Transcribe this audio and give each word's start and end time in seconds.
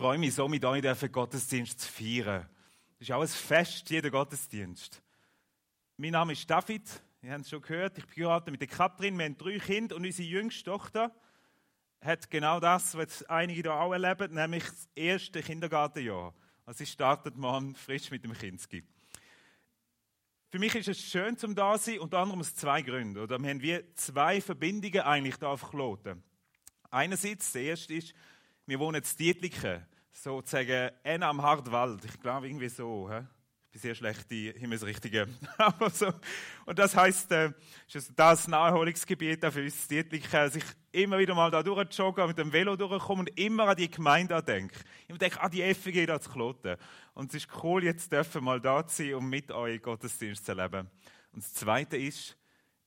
freue 0.00 0.16
mich 0.16 0.34
so, 0.34 0.48
mit 0.48 0.64
euch 0.64 0.80
den 0.80 1.12
Gottesdienst 1.12 1.78
zu 1.78 1.92
feiern. 1.92 2.48
Das 2.98 3.06
ist 3.06 3.12
auch 3.12 3.20
ein 3.20 3.28
Fest, 3.28 3.90
jeder 3.90 4.10
Gottesdienst. 4.10 5.02
Mein 5.98 6.12
Name 6.12 6.32
ist 6.32 6.48
David, 6.48 6.88
ihr 7.20 7.32
habt 7.32 7.42
es 7.42 7.50
schon 7.50 7.60
gehört, 7.60 7.98
ich 7.98 8.06
bin 8.06 8.52
mit 8.52 8.62
der 8.62 8.68
Katrin, 8.68 9.18
wir 9.18 9.26
haben 9.26 9.36
drei 9.36 9.58
Kinder 9.58 9.96
und 9.96 10.06
unsere 10.06 10.26
jüngste 10.26 10.64
Tochter 10.64 11.14
hat 12.00 12.30
genau 12.30 12.58
das, 12.60 12.96
was 12.96 13.24
einige 13.24 13.60
hier 13.60 13.74
auch 13.74 13.92
erleben, 13.92 14.32
nämlich 14.32 14.64
das 14.64 14.88
erste 14.94 15.42
Kindergartenjahr. 15.42 16.32
Also 16.64 16.78
sie 16.78 16.86
startet 16.86 17.36
morgen 17.36 17.74
frisch 17.74 18.10
mit 18.10 18.24
dem 18.24 18.32
Kinski. 18.32 18.82
Für 20.48 20.58
mich 20.58 20.74
ist 20.76 20.88
es 20.88 20.98
schön 20.98 21.36
zum 21.36 21.54
da 21.54 21.76
sein, 21.76 21.98
unter 21.98 22.20
anderem 22.20 22.40
aus 22.40 22.54
zwei 22.54 22.80
Gründen. 22.80 23.18
Oder 23.18 23.38
wir 23.38 23.50
haben 23.50 23.60
wie 23.60 23.84
zwei 23.96 24.40
Verbindungen 24.40 25.02
eigentlich 25.02 25.36
da 25.36 25.48
auf 25.48 25.68
Kloten. 25.68 26.22
Einerseits, 26.90 27.52
der 27.52 27.64
erste 27.64 27.92
ist, 27.92 28.14
wir 28.70 28.78
wohnen 28.78 29.02
in 29.02 29.16
Dietliken, 29.18 29.84
sozusagen 30.12 30.92
en 31.02 31.22
am 31.24 31.42
Hartwald. 31.42 32.04
Ich 32.04 32.20
glaube 32.20 32.46
irgendwie 32.46 32.68
so. 32.68 33.10
He? 33.10 33.18
Ich 33.64 33.72
bin 33.72 33.80
sehr 33.80 33.94
schlecht 33.96 34.30
die 34.30 34.52
Himmelsrichtige. 34.56 35.26
Aber 35.58 35.90
so. 35.90 36.12
Und 36.66 36.78
das 36.78 36.94
heisst, 36.94 37.32
äh, 37.32 37.50
ist 37.92 38.12
das 38.14 38.46
Naherholungsgebiet 38.46 39.44
für 39.52 39.62
uns 39.62 39.88
Dietliken, 39.88 40.30
dass 40.30 40.54
ich 40.54 40.64
immer 40.92 41.18
wieder 41.18 41.34
mal 41.34 41.50
da 41.50 41.64
durchjogge, 41.64 42.28
mit 42.28 42.38
dem 42.38 42.52
Velo 42.52 42.76
durchkomme 42.76 43.22
und 43.22 43.40
immer 43.40 43.66
an 43.66 43.76
die 43.76 43.90
Gemeinde 43.90 44.40
denke. 44.40 44.78
Ich 45.08 45.18
denke 45.18 45.40
an 45.40 45.50
die 45.50 45.74
FG 45.74 46.06
da 46.06 46.20
zu 46.20 46.30
Kloten. 46.30 46.76
Und 47.14 47.30
es 47.30 47.42
ist 47.42 47.48
cool, 47.64 47.82
jetzt 47.82 48.12
dürfen 48.12 48.44
mal 48.44 48.60
da 48.60 48.86
zu 48.86 49.02
sein, 49.02 49.14
um 49.14 49.28
mit 49.28 49.50
euch 49.50 49.82
Gottesdienst 49.82 50.46
zu 50.46 50.52
erleben. 50.52 50.88
Und 51.32 51.42
das 51.42 51.54
Zweite 51.54 51.96
ist, 51.96 52.36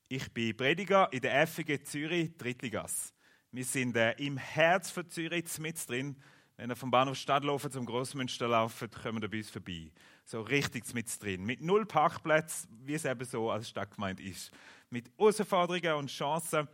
ich 0.08 0.32
bin 0.32 0.56
Prediger 0.56 1.12
in 1.12 1.20
der 1.20 1.46
FG 1.46 1.82
Zürich, 1.82 2.34
Drittligasse. 2.38 3.13
Wir 3.54 3.64
sind 3.64 3.94
äh, 3.94 4.10
im 4.14 4.36
Herz 4.36 4.90
von 4.90 5.08
Zürich 5.08 5.60
mit 5.60 5.88
drin. 5.88 6.16
Wenn 6.56 6.70
ihr 6.70 6.74
vom 6.74 6.90
Bahnhof 6.90 7.16
Stadtlaufen 7.16 7.70
zum 7.70 7.86
Grossmünster 7.86 8.48
laufen, 8.48 8.90
kommen 8.90 9.22
wir 9.22 9.30
bei 9.30 9.36
uns 9.36 9.50
vorbei. 9.50 9.92
So 10.24 10.40
richtig 10.40 10.92
mit 10.92 11.22
drin. 11.22 11.44
Mit 11.44 11.60
null 11.60 11.86
Parkplätzen, 11.86 12.68
wie 12.84 12.94
es 12.94 13.04
eben 13.04 13.24
so 13.24 13.52
als 13.52 13.68
Stadtgemeinde 13.68 14.24
ist. 14.24 14.50
Mit 14.90 15.08
Herausforderungen 15.16 16.00
und 16.00 16.10
Chancen. 16.10 16.66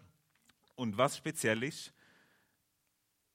Und 0.75 0.97
was 0.97 1.19
speziell 1.19 1.63
ist, 1.65 1.93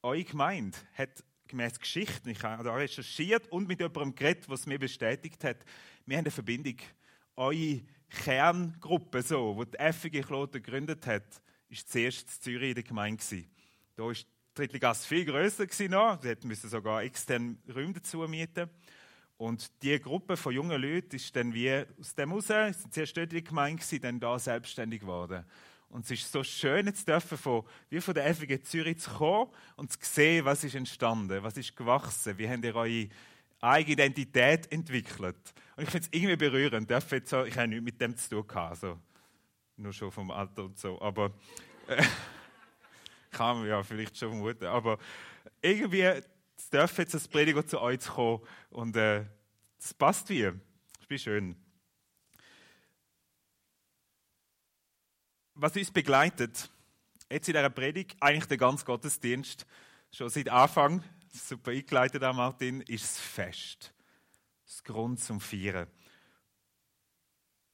eure 0.02 0.24
Gemeinde 0.24 0.80
hat 0.96 1.24
gemäß 1.48 1.80
Geschichten, 1.80 2.30
ich 2.30 2.42
habe 2.42 2.64
da 2.64 2.74
recherchiert 2.74 3.48
und 3.52 3.68
mit 3.68 3.80
jemandem 3.80 4.16
geredet, 4.16 4.50
was 4.50 4.66
mir 4.66 4.80
bestätigt 4.80 5.44
hat, 5.44 5.58
wir 6.08 6.18
haben 6.18 6.24
eine 6.24 6.32
Verbindung. 6.32 6.78
Eure 7.36 7.82
Kerngruppe, 8.10 9.22
so, 9.22 9.64
die 9.64 9.70
die 9.70 9.94
FG 9.94 10.22
Kloten 10.24 10.64
gegründet 10.64 11.06
hat, 11.06 11.44
ist 11.70 11.92
zuerst 11.92 12.28
in 12.28 12.42
Zürich 12.42 12.70
in 12.70 12.76
der 12.76 12.84
Gemeinde. 12.84 13.24
Da 13.96 14.04
war 14.04 14.14
die 14.14 14.26
Drittligasse 14.54 15.08
viel 15.08 15.26
grösser. 15.26 15.66
Sie 15.70 15.90
mussten 15.90 16.70
sogar 16.70 17.04
externe 17.04 17.58
Räume 17.74 17.94
dazu 17.94 18.20
mieten. 18.20 18.70
Und 19.38 19.70
diese 19.82 20.00
Gruppe 20.00 20.38
von 20.38 20.54
jungen 20.54 20.82
Leuten 20.82 21.16
ist 21.16 21.36
dann 21.36 21.54
wie 21.54 21.84
aus 22.00 22.16
dem 22.16 22.32
raus, 22.32 22.48
sind 22.48 22.94
zuerst 22.94 23.18
dort 23.18 23.34
in 23.34 23.38
der 23.38 23.42
Gemeinde, 23.42 24.00
dann 24.00 24.20
da 24.20 24.40
selbstständig 24.40 25.02
geworden. 25.02 25.44
Und 25.90 26.06
es 26.06 26.12
ist 26.12 26.32
so 26.32 26.44
schön, 26.44 26.88
jetzt 26.88 27.08
dürfen 27.08 27.38
von, 27.38 27.64
wie 27.90 28.02
von 28.02 28.14
der 28.14 28.34
FG 28.34 28.62
Zürich 28.64 29.00
zu 29.00 29.12
kommen 29.12 29.52
und 29.76 29.92
zu 29.92 30.00
sehen, 30.02 30.46
was 30.46 30.64
ist 30.64 30.76
entstanden, 30.76 31.44
was 31.44 31.58
ist 31.58 31.76
gewachsen, 31.76 32.38
wie 32.38 32.50
habt 32.50 32.64
ihr 32.64 32.76
eure 32.76 33.10
eigene 33.62 33.94
Identität 33.94 34.72
entwickelt. 34.72 35.38
Und 35.76 35.84
ich 35.84 35.90
finde 35.90 36.08
es 36.08 36.14
irgendwie 36.14 36.36
berührend. 36.36 36.90
Jetzt 36.90 37.30
so, 37.30 37.44
ich 37.44 37.58
habe 37.58 37.68
nichts 37.68 37.84
mit 37.84 38.02
dem 38.02 38.16
zu 38.16 38.30
tun 38.30 38.48
gehabt. 38.48 38.72
Also, 38.72 39.00
nur 39.78 39.94
schon 39.94 40.12
vom 40.12 40.32
Alter 40.32 40.66
und 40.66 40.78
so. 40.78 41.02
Aber 41.02 41.34
äh, 41.88 42.04
kann 43.32 43.60
man 43.60 43.68
ja 43.68 43.84
vielleicht 43.84 44.18
schon 44.18 44.30
vermuten. 44.30 44.66
Aber 44.66 44.98
irgendwie 45.62 46.22
darf 46.70 46.98
jetzt 46.98 47.14
als 47.14 47.28
Prediger 47.28 47.66
zu 47.66 47.80
euch 47.80 48.06
kommen 48.06 48.42
und 48.70 48.96
äh, 48.96 49.26
es 49.78 49.94
passt 49.94 50.30
wie. 50.30 50.44
Es 50.44 51.08
ist 51.10 51.24
schön. 51.24 51.56
Was 55.54 55.76
uns 55.76 55.92
begleitet, 55.92 56.70
jetzt 57.30 57.48
in 57.48 57.54
dieser 57.54 57.70
Predigt, 57.70 58.18
eigentlich 58.20 58.46
der 58.46 58.58
ganze 58.58 58.84
Gottesdienst, 58.84 59.66
schon 60.12 60.30
seit 60.30 60.50
Anfang, 60.50 61.04
super 61.32 61.72
eingeleitet, 61.72 62.22
Martin, 62.22 62.82
ist 62.82 63.04
das 63.04 63.20
Fest. 63.20 63.94
Das 64.66 64.84
Grund 64.84 65.20
zum 65.20 65.40
Feiern. 65.40 65.88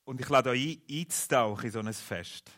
Und 0.04 0.20
ich 0.20 0.30
lade 0.30 0.50
euch 0.50 0.80
ein, 0.90 1.00
einzutauchen 1.00 1.66
in 1.66 1.72
so 1.72 1.80
ein 1.80 1.94
Fest. 1.94 2.52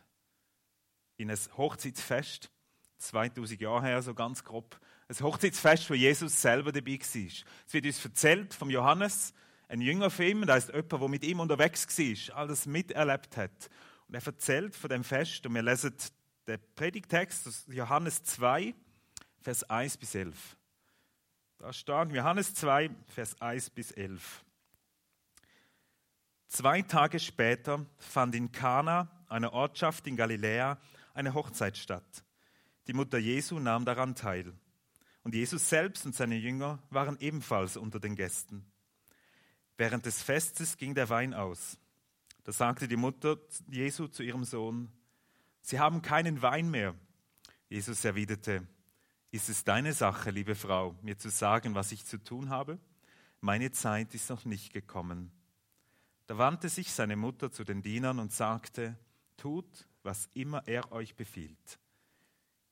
In 1.17 1.29
ein 1.29 1.39
Hochzeitsfest, 1.57 2.49
2000 2.97 3.61
Jahre 3.61 3.83
her, 3.83 4.01
so 4.01 4.13
ganz 4.13 4.43
grob. 4.43 4.79
Ein 5.07 5.19
Hochzeitsfest, 5.19 5.89
wo 5.89 5.93
Jesus 5.93 6.41
selber 6.41 6.71
dabei 6.71 6.99
war. 6.99 7.31
Es 7.67 7.73
wird 7.73 7.85
uns 7.85 8.03
erzählt 8.03 8.53
vom 8.53 8.69
Johannes, 8.69 9.33
ein 9.67 9.81
Jünger 9.81 10.09
von 10.09 10.25
ihm, 10.25 10.45
das 10.45 10.65
ist 10.65 10.73
jemand, 10.73 10.91
der 10.91 11.07
mit 11.09 11.23
ihm 11.23 11.39
unterwegs 11.39 11.87
war, 11.97 12.37
all 12.37 12.47
das 12.47 12.65
miterlebt 12.65 13.37
hat. 13.37 13.69
Und 14.07 14.15
er 14.15 14.25
erzählt 14.25 14.75
von 14.75 14.89
dem 14.89 15.03
Fest, 15.03 15.45
und 15.45 15.55
wir 15.55 15.63
lesen 15.63 15.95
den 16.47 16.59
Predigtext 16.75 17.47
aus 17.47 17.65
Johannes 17.67 18.23
2, 18.23 18.73
Vers 19.41 19.63
1 19.69 19.97
bis 19.97 20.15
11. 20.15 20.57
Da 21.57 21.73
steht 21.73 22.11
Johannes 22.11 22.53
2, 22.53 22.89
Vers 23.07 23.41
1 23.41 23.69
bis 23.69 23.91
11. 23.91 24.43
Zwei 26.53 26.83
Tage 26.83 27.19
später 27.19 27.83
fand 27.97 28.35
in 28.35 28.51
Kana, 28.51 29.09
einer 29.27 29.53
Ortschaft 29.53 30.05
in 30.05 30.15
Galiläa, 30.15 30.77
eine 31.15 31.33
Hochzeit 31.33 31.79
statt. 31.79 32.23
Die 32.85 32.93
Mutter 32.93 33.17
Jesu 33.17 33.57
nahm 33.57 33.85
daran 33.85 34.13
teil. 34.13 34.53
Und 35.23 35.33
Jesus 35.33 35.67
selbst 35.67 36.05
und 36.05 36.13
seine 36.13 36.35
Jünger 36.35 36.77
waren 36.91 37.17
ebenfalls 37.19 37.75
unter 37.75 37.99
den 37.99 38.15
Gästen. 38.15 38.71
Während 39.77 40.05
des 40.05 40.21
Festes 40.21 40.77
ging 40.77 40.93
der 40.93 41.09
Wein 41.09 41.33
aus. 41.33 41.79
Da 42.43 42.51
sagte 42.51 42.87
die 42.87 42.97
Mutter 42.97 43.39
Jesu 43.67 44.05
zu 44.05 44.21
ihrem 44.21 44.43
Sohn, 44.43 44.91
Sie 45.63 45.79
haben 45.79 46.03
keinen 46.03 46.43
Wein 46.43 46.69
mehr. 46.69 46.93
Jesus 47.67 48.05
erwiderte, 48.05 48.67
Ist 49.31 49.49
es 49.49 49.63
deine 49.63 49.91
Sache, 49.91 50.29
liebe 50.29 50.53
Frau, 50.53 50.93
mir 51.01 51.17
zu 51.17 51.29
sagen, 51.29 51.73
was 51.73 51.91
ich 51.91 52.05
zu 52.05 52.23
tun 52.23 52.51
habe? 52.51 52.77
Meine 53.41 53.71
Zeit 53.71 54.13
ist 54.13 54.29
noch 54.29 54.45
nicht 54.45 54.71
gekommen. 54.71 55.31
Da 56.33 56.39
wandte 56.39 56.67
sich 56.67 56.91
seine 56.91 57.15
Mutter 57.15 57.51
zu 57.51 57.63
den 57.63 57.83
Dienern 57.83 58.17
und 58.17 58.31
sagte, 58.31 58.97
tut, 59.37 59.87
was 60.01 60.27
immer 60.33 60.67
er 60.67 60.91
euch 60.91 61.13
befiehlt. 61.13 61.79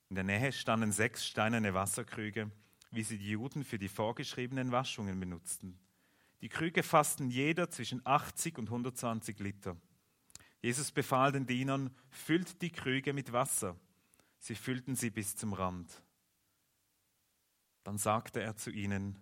In 0.09 0.15
der 0.15 0.23
Nähe 0.23 0.51
standen 0.51 0.91
sechs 0.91 1.27
steinerne 1.27 1.75
Wasserkrüge, 1.75 2.49
wie 2.89 3.03
sie 3.03 3.19
die 3.19 3.29
Juden 3.29 3.63
für 3.63 3.77
die 3.77 3.87
vorgeschriebenen 3.87 4.71
Waschungen 4.71 5.19
benutzten. 5.19 5.77
Die 6.41 6.49
Krüge 6.49 6.81
fassten 6.81 7.29
jeder 7.29 7.69
zwischen 7.69 8.01
80 8.03 8.57
und 8.57 8.65
120 8.69 9.37
Liter. 9.37 9.77
Jesus 10.63 10.91
befahl 10.91 11.31
den 11.31 11.45
Dienern, 11.45 11.95
füllt 12.09 12.63
die 12.63 12.71
Krüge 12.71 13.13
mit 13.13 13.31
Wasser. 13.31 13.79
Sie 14.39 14.55
füllten 14.55 14.95
sie 14.95 15.11
bis 15.11 15.35
zum 15.35 15.53
Rand. 15.53 16.01
Dann 17.83 17.99
sagte 17.99 18.41
er 18.41 18.55
zu 18.55 18.71
ihnen, 18.71 19.19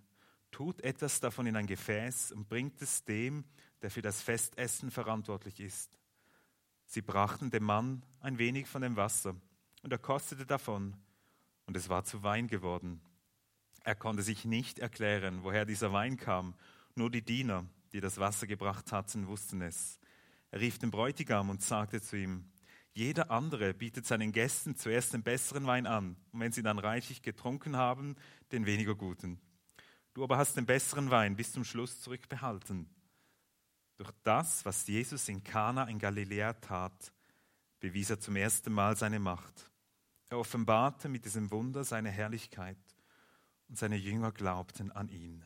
tut 0.50 0.80
etwas 0.80 1.20
davon 1.20 1.46
in 1.46 1.56
ein 1.56 1.66
Gefäß 1.66 2.32
und 2.32 2.48
bringt 2.48 2.80
es 2.80 3.04
dem, 3.04 3.44
der 3.82 3.90
für 3.90 4.02
das 4.02 4.22
Festessen 4.22 4.90
verantwortlich 4.90 5.60
ist. 5.60 5.98
Sie 6.86 7.02
brachten 7.02 7.50
dem 7.50 7.64
Mann 7.64 8.02
ein 8.20 8.38
wenig 8.38 8.66
von 8.66 8.82
dem 8.82 8.96
Wasser, 8.96 9.36
und 9.82 9.92
er 9.92 9.98
kostete 9.98 10.44
davon, 10.44 10.96
und 11.66 11.76
es 11.76 11.88
war 11.88 12.04
zu 12.04 12.22
Wein 12.22 12.48
geworden. 12.48 13.00
Er 13.84 13.94
konnte 13.94 14.22
sich 14.22 14.44
nicht 14.44 14.78
erklären, 14.78 15.42
woher 15.42 15.64
dieser 15.64 15.92
Wein 15.92 16.16
kam, 16.16 16.54
nur 16.94 17.10
die 17.10 17.22
Diener, 17.22 17.64
die 17.92 18.00
das 18.00 18.18
Wasser 18.18 18.46
gebracht 18.46 18.92
hatten, 18.92 19.26
wussten 19.26 19.62
es. 19.62 19.98
Er 20.50 20.60
rief 20.60 20.78
den 20.78 20.90
Bräutigam 20.90 21.48
und 21.48 21.62
sagte 21.62 22.02
zu 22.02 22.16
ihm, 22.16 22.44
jeder 22.92 23.30
andere 23.30 23.72
bietet 23.72 24.04
seinen 24.04 24.32
Gästen 24.32 24.74
zuerst 24.74 25.14
den 25.14 25.22
besseren 25.22 25.66
Wein 25.66 25.86
an, 25.86 26.16
und 26.32 26.40
wenn 26.40 26.52
sie 26.52 26.62
dann 26.62 26.78
reichlich 26.78 27.22
getrunken 27.22 27.76
haben, 27.76 28.16
den 28.52 28.66
weniger 28.66 28.96
guten. 28.96 29.40
Du 30.12 30.24
aber 30.24 30.38
hast 30.38 30.56
den 30.56 30.66
besseren 30.66 31.10
Wein 31.10 31.36
bis 31.36 31.52
zum 31.52 31.64
Schluss 31.64 32.00
zurückbehalten. 32.00 32.88
Durch 34.00 34.12
das, 34.22 34.64
was 34.64 34.86
Jesus 34.86 35.28
in 35.28 35.44
Kana 35.44 35.84
in 35.84 35.98
Galiläa 35.98 36.54
tat, 36.54 37.12
bewies 37.80 38.08
er 38.08 38.18
zum 38.18 38.34
ersten 38.34 38.72
Mal 38.72 38.96
seine 38.96 39.18
Macht. 39.18 39.70
Er 40.30 40.38
offenbarte 40.38 41.10
mit 41.10 41.26
diesem 41.26 41.50
Wunder 41.50 41.84
seine 41.84 42.08
Herrlichkeit 42.08 42.78
und 43.68 43.76
seine 43.76 43.96
Jünger 43.96 44.32
glaubten 44.32 44.90
an 44.90 45.10
ihn. 45.10 45.44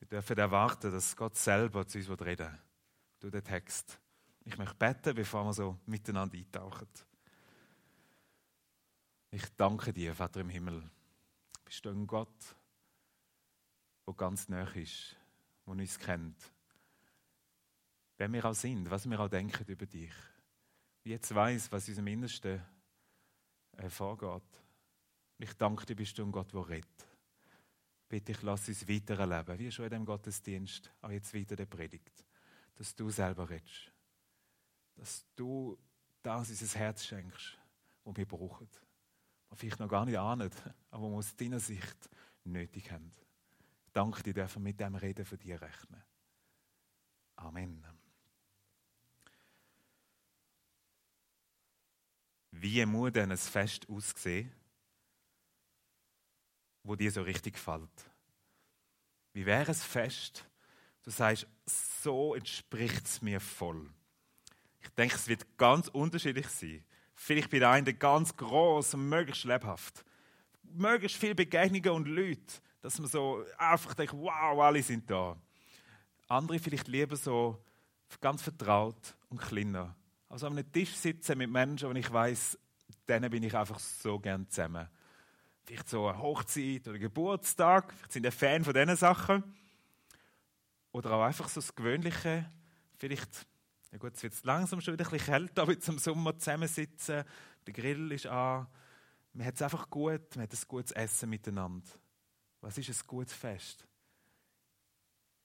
Wir 0.00 0.08
dürfen 0.08 0.38
erwarten, 0.38 0.90
dass 0.90 1.14
Gott 1.14 1.36
selber 1.36 1.86
zu 1.86 1.98
uns 1.98 2.08
reden 2.20 2.50
wird, 2.50 2.60
durch 3.20 3.30
den 3.30 3.44
Text. 3.44 4.00
Ich 4.44 4.58
möchte 4.58 4.74
beten, 4.74 5.14
bevor 5.14 5.44
wir 5.44 5.52
so 5.52 5.78
miteinander 5.86 6.36
eintauchen. 6.36 6.88
Ich 9.30 9.54
danke 9.56 9.92
dir, 9.92 10.16
Vater 10.16 10.40
im 10.40 10.48
Himmel. 10.48 10.82
Bist 11.64 11.84
du 11.84 11.90
ein 11.90 12.08
Gott, 12.08 12.56
der 14.04 14.14
ganz 14.14 14.48
nah 14.48 14.68
ist, 14.72 15.14
der 15.64 15.72
uns 15.72 15.96
kennt 16.00 16.55
wer 18.16 18.32
wir 18.32 18.44
auch 18.44 18.54
sind, 18.54 18.90
was 18.90 19.08
wir 19.08 19.20
auch 19.20 19.28
denken 19.28 19.64
über 19.66 19.86
dich. 19.86 20.12
Ich 21.02 21.10
jetzt 21.10 21.34
weiß, 21.34 21.70
was 21.70 21.88
in 21.88 21.92
unserem 21.92 22.06
Innersten 22.08 22.62
äh, 23.76 23.88
vorgeht. 23.88 24.42
Ich 25.38 25.52
danke 25.54 25.86
dir, 25.86 25.94
bist 25.94 26.18
du 26.18 26.24
ein 26.24 26.32
Gott, 26.32 26.52
der 26.52 26.68
redet. 26.68 27.06
bitte 28.08 28.32
ich, 28.32 28.42
lass 28.42 28.68
uns 28.68 28.88
weiter 28.88 29.18
erleben, 29.18 29.58
wie 29.58 29.70
schon 29.70 29.84
in 29.86 29.90
dem 29.90 30.04
Gottesdienst, 30.04 30.92
auch 31.02 31.10
jetzt 31.10 31.34
weiter 31.34 31.56
der 31.56 31.66
Predigt, 31.66 32.24
dass 32.74 32.94
du 32.94 33.10
selber 33.10 33.48
redest. 33.48 33.92
Dass 34.94 35.26
du 35.36 35.78
das 36.22 36.48
unser 36.48 36.78
Herz 36.78 37.04
schenkst, 37.04 37.58
was 38.04 38.16
wir 38.16 38.26
brauchen. 38.26 38.68
Was 39.48 39.60
vielleicht 39.60 39.78
noch 39.78 39.88
gar 39.88 40.06
nicht 40.06 40.18
ahnen, 40.18 40.50
aber 40.90 41.12
was 41.12 41.26
aus 41.26 41.36
deiner 41.36 41.60
Sicht 41.60 42.10
nötig 42.44 42.90
haben. 42.90 43.12
Danke 43.92 44.22
dir, 44.22 44.34
dürfen 44.34 44.62
mit 44.62 44.80
dem 44.80 44.94
Reden 44.94 45.24
von 45.24 45.38
dir 45.38 45.60
rechnen. 45.60 46.02
Amen. 47.36 47.95
Wie 52.60 52.84
muss 52.86 53.12
denn 53.12 53.30
ein 53.30 53.38
Fest 53.38 53.88
aussehen, 53.88 54.52
wo 56.82 56.94
dir 56.94 57.10
so 57.10 57.22
richtig 57.22 57.54
gefällt? 57.54 57.90
Wie 59.32 59.44
wäre 59.44 59.70
es 59.70 59.84
Fest, 59.84 60.46
du 61.02 61.10
sagst, 61.10 61.46
so 61.66 62.34
entspricht 62.34 63.04
es 63.04 63.20
mir 63.20 63.40
voll. 63.40 63.88
Ich 64.80 64.88
denke, 64.90 65.16
es 65.16 65.28
wird 65.28 65.58
ganz 65.58 65.88
unterschiedlich 65.88 66.48
sein. 66.48 66.84
Vielleicht 67.14 67.50
bei 67.50 67.58
der 67.58 67.70
einen 67.70 67.98
ganz 67.98 68.36
groß 68.36 68.94
und 68.94 69.08
möglichst 69.08 69.44
lebhaft. 69.44 70.04
Möglichst 70.62 71.18
viele 71.18 71.34
Begegnungen 71.34 71.90
und 71.90 72.08
Leute, 72.08 72.60
dass 72.80 72.98
man 72.98 73.08
so 73.08 73.44
einfach 73.58 73.94
denkt, 73.94 74.14
wow, 74.14 74.60
alle 74.60 74.82
sind 74.82 75.10
da. 75.10 75.36
Andere 76.28 76.58
vielleicht 76.58 76.88
lieber 76.88 77.16
so 77.16 77.62
ganz 78.20 78.42
vertraut 78.42 79.16
und 79.28 79.40
kleiner. 79.40 79.94
Also 80.28 80.46
an 80.46 80.54
einem 80.54 80.70
Tisch 80.72 80.94
sitzen 80.94 81.38
mit 81.38 81.50
Menschen, 81.50 81.88
und 81.88 81.96
ich 81.96 82.12
weiß, 82.12 82.58
denen 83.08 83.30
bin 83.30 83.42
ich 83.42 83.54
einfach 83.56 83.78
so 83.78 84.18
gern 84.18 84.48
zusammen. 84.48 84.88
Vielleicht 85.64 85.88
so 85.88 86.08
eine 86.08 86.18
Hochzeit 86.20 86.86
oder 86.88 86.98
Geburtstag, 86.98 87.92
vielleicht 87.92 88.12
sind 88.12 88.26
ein 88.26 88.32
Fan 88.32 88.64
von 88.64 88.74
diesen 88.74 88.96
Sachen. 88.96 89.42
Oder 90.92 91.12
auch 91.12 91.24
einfach 91.24 91.48
so 91.48 91.60
das 91.60 91.74
Gewöhnliche, 91.74 92.50
vielleicht, 92.96 93.46
ja 93.92 93.98
gut, 93.98 94.14
es 94.14 94.22
wird 94.22 94.44
langsam 94.44 94.80
schon 94.80 94.94
wieder 94.94 95.04
ein 95.04 95.10
bisschen 95.10 95.32
kälter, 95.32 95.62
aber 95.62 95.78
zum 95.78 95.98
Sommer 95.98 96.38
zusammensitzen, 96.38 97.24
der 97.66 97.72
Grill 97.72 98.12
ist 98.12 98.26
an, 98.26 98.66
man 99.32 99.46
hat 99.46 99.56
es 99.56 99.62
einfach 99.62 99.90
gut, 99.90 100.34
man 100.36 100.44
hat 100.44 100.52
ein 100.52 100.58
gutes 100.68 100.92
Essen 100.92 101.28
miteinander. 101.28 101.90
Was 102.62 102.78
ist 102.78 102.88
ein 102.88 103.06
gutes 103.06 103.34
Fest? 103.34 103.86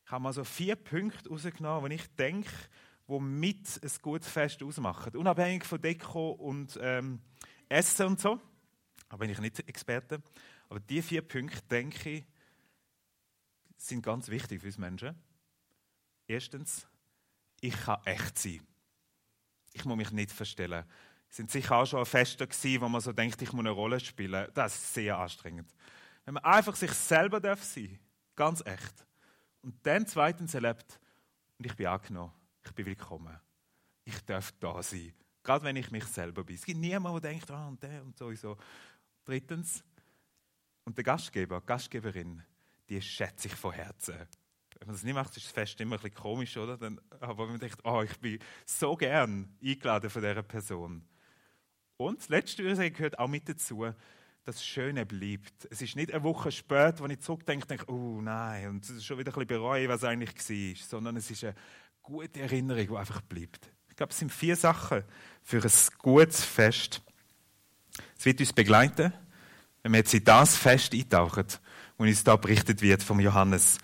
Ich 0.06 0.12
habe 0.12 0.24
mal 0.24 0.34
so 0.34 0.44
vier 0.44 0.76
Punkte 0.76 1.30
rausgenommen, 1.30 1.90
die 1.90 1.96
ich 1.98 2.16
denke, 2.16 2.50
die 3.20 3.24
mit 3.24 3.80
ein 3.84 3.92
gutes 4.02 4.30
Fest 4.30 4.64
ausmachen. 4.64 5.16
Unabhängig 5.16 5.66
von 5.66 5.82
Deko 5.82 6.32
und 6.32 6.78
ähm, 6.82 7.20
Essen 7.70 8.08
und 8.08 8.20
so. 8.20 8.40
Da 9.10 9.18
bin 9.18 9.30
ich 9.30 9.40
nicht 9.40 9.60
Experte. 9.68 10.22
Aber 10.70 10.80
diese 10.80 11.04
vier 11.08 11.22
Punkte, 11.22 11.62
denke 11.70 12.10
ich, 12.10 12.26
sind 13.78 14.04
ganz 14.04 14.30
wichtig 14.30 14.62
für 14.62 14.68
uns 14.68 14.78
Menschen. 14.78 15.16
Erstens, 16.28 16.88
ich 17.60 17.76
kann 17.76 18.00
echt 18.06 18.38
sein. 18.38 18.62
Ich 19.74 19.86
muss 19.86 19.98
mich 19.98 20.12
nicht 20.12 20.32
verstellen. 20.32 20.86
Es 21.30 21.38
sind 21.38 21.52
sicher 21.52 21.78
auch 21.78 21.86
schon 21.86 22.06
Feste 22.06 22.48
gewesen, 22.48 22.82
wo 22.82 22.90
man 22.90 23.02
so 23.02 23.14
denkt, 23.14 23.42
ich 23.42 23.54
muss 23.54 23.62
eine 23.62 23.72
Rolle 23.72 24.00
spielen. 24.00 24.48
Das 24.54 24.76
ist 24.76 24.94
sehr 24.94 25.18
anstrengend. 25.18 25.74
Wenn 26.26 26.36
man 26.36 26.44
einfach 26.44 26.76
sich 26.76 26.92
selber 26.92 27.40
darf 27.40 27.64
sein, 27.64 28.00
ganz 28.36 28.66
echt. 28.66 29.06
Und 29.62 29.76
dann 29.84 30.08
zweitens 30.08 30.54
erlebt, 30.54 31.00
und 31.58 31.66
ich 31.66 31.76
bin 31.76 31.88
angenommen, 31.88 32.34
ich 32.66 32.72
bin 32.74 32.86
willkommen. 32.86 33.40
Ich 34.04 34.20
darf 34.26 34.52
da 34.60 34.82
sein. 34.82 35.14
Gerade 35.44 35.66
wenn 35.66 35.76
ich 35.76 35.92
mich 35.92 36.06
selber 36.06 36.44
bin. 36.44 36.56
Es 36.56 36.66
gibt 36.66 36.80
niemanden, 36.80 37.22
der 37.22 37.32
denkt, 37.32 37.50
ah, 37.52 37.68
und 37.68 37.82
der 37.82 38.04
und 38.04 38.18
sowieso. 38.18 38.58
Drittens, 39.26 39.84
und 40.84 40.98
der 40.98 41.04
Gastgeber, 41.04 41.60
die 41.62 41.66
Gastgeberin, 41.66 42.44
die 42.90 43.02
schätze 43.02 43.48
ich 43.48 43.56
von 43.56 43.72
Herzen. 43.72 44.16
Wenn 44.16 44.88
man 44.88 44.96
das 44.96 45.04
nicht 45.04 45.14
macht, 45.14 45.38
ist 45.38 45.46
das 45.46 45.52
Fest 45.52 45.80
immer 45.80 45.96
ein 45.96 46.02
bisschen 46.02 46.16
komisch, 46.16 46.58
oder? 46.58 46.78
Dann, 46.78 47.00
aber 47.20 47.44
wenn 47.44 47.52
man 47.52 47.60
denkt, 47.60 47.80
oh, 47.84 48.02
ich 48.02 48.18
bin 48.20 48.40
so 48.66 48.96
gern 48.96 49.56
eingeladen 49.64 50.10
von 50.10 50.22
dieser 50.22 50.44
Person. 50.44 51.08
Und 51.98 52.20
das 52.20 52.30
Letzte, 52.30 52.66
was 52.66 52.80
ich 52.80 52.94
gehört 52.94 53.20
auch 53.20 53.28
mit 53.28 53.48
dazu, 53.48 53.86
das 54.44 54.66
Schöne 54.66 55.06
bleibt. 55.06 55.68
Es 55.70 55.84
ist 55.84 55.96
nicht 55.96 56.12
eine 56.12 56.24
Woche 56.24 56.52
später, 56.52 57.04
wenn 57.04 57.12
ich 57.12 57.20
zurückdenke, 57.20 57.68
denke, 57.68 57.92
oh 57.92 58.22
nein, 58.22 58.70
und 58.70 58.86
schon 58.86 59.20
wieder 59.20 59.32
ein 59.32 59.34
bisschen 59.34 59.48
bereue, 59.48 59.88
was 59.88 60.04
eigentlich 60.04 60.34
war, 60.34 60.88
sondern 60.88 61.18
es 61.18 61.30
ist 61.30 61.44
eine 61.44 61.54
gute 62.02 62.42
Erinnerung, 62.42 62.88
die 62.88 62.96
einfach 62.96 63.22
bleibt. 63.22 63.70
Ich 63.90 63.96
glaube, 63.96 64.12
es 64.12 64.20
sind 64.20 64.32
vier 64.32 64.56
Sachen 64.56 65.04
für 65.44 65.64
ein 65.64 65.72
gutes 66.00 66.44
Fest. 66.44 67.02
Es 68.18 68.26
wird 68.26 68.40
uns 68.40 68.54
begleiten, 68.54 69.14
wenn 69.84 69.92
wir 69.92 70.00
jetzt 70.00 70.14
in 70.14 70.24
das 70.24 70.56
Fest 70.56 70.94
eintauchen, 70.94 71.46
wo 71.98 72.04
uns 72.04 72.24
da 72.24 72.36
berichtet 72.36 72.82
wird 72.82 73.04
vom 73.04 73.20
Johannes. 73.20 73.78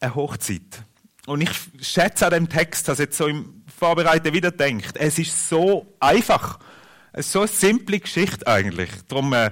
Eine 0.00 0.14
Hochzeit. 0.14 0.84
Und 1.26 1.40
ich 1.40 1.50
schätze 1.80 2.26
an 2.26 2.32
dem 2.32 2.48
Text, 2.48 2.88
dass 2.88 2.98
jetzt 2.98 3.16
so 3.16 3.26
im 3.26 3.64
Vorbereiten 3.78 4.32
wieder 4.32 4.52
denkt, 4.52 4.96
es 4.96 5.18
ist 5.18 5.48
so 5.48 5.96
einfach. 5.98 6.60
So 7.18 7.40
eine 7.40 7.48
simple 7.48 7.98
Geschichte 7.98 8.46
eigentlich. 8.46 8.90
Darum 9.08 9.32
äh, 9.32 9.50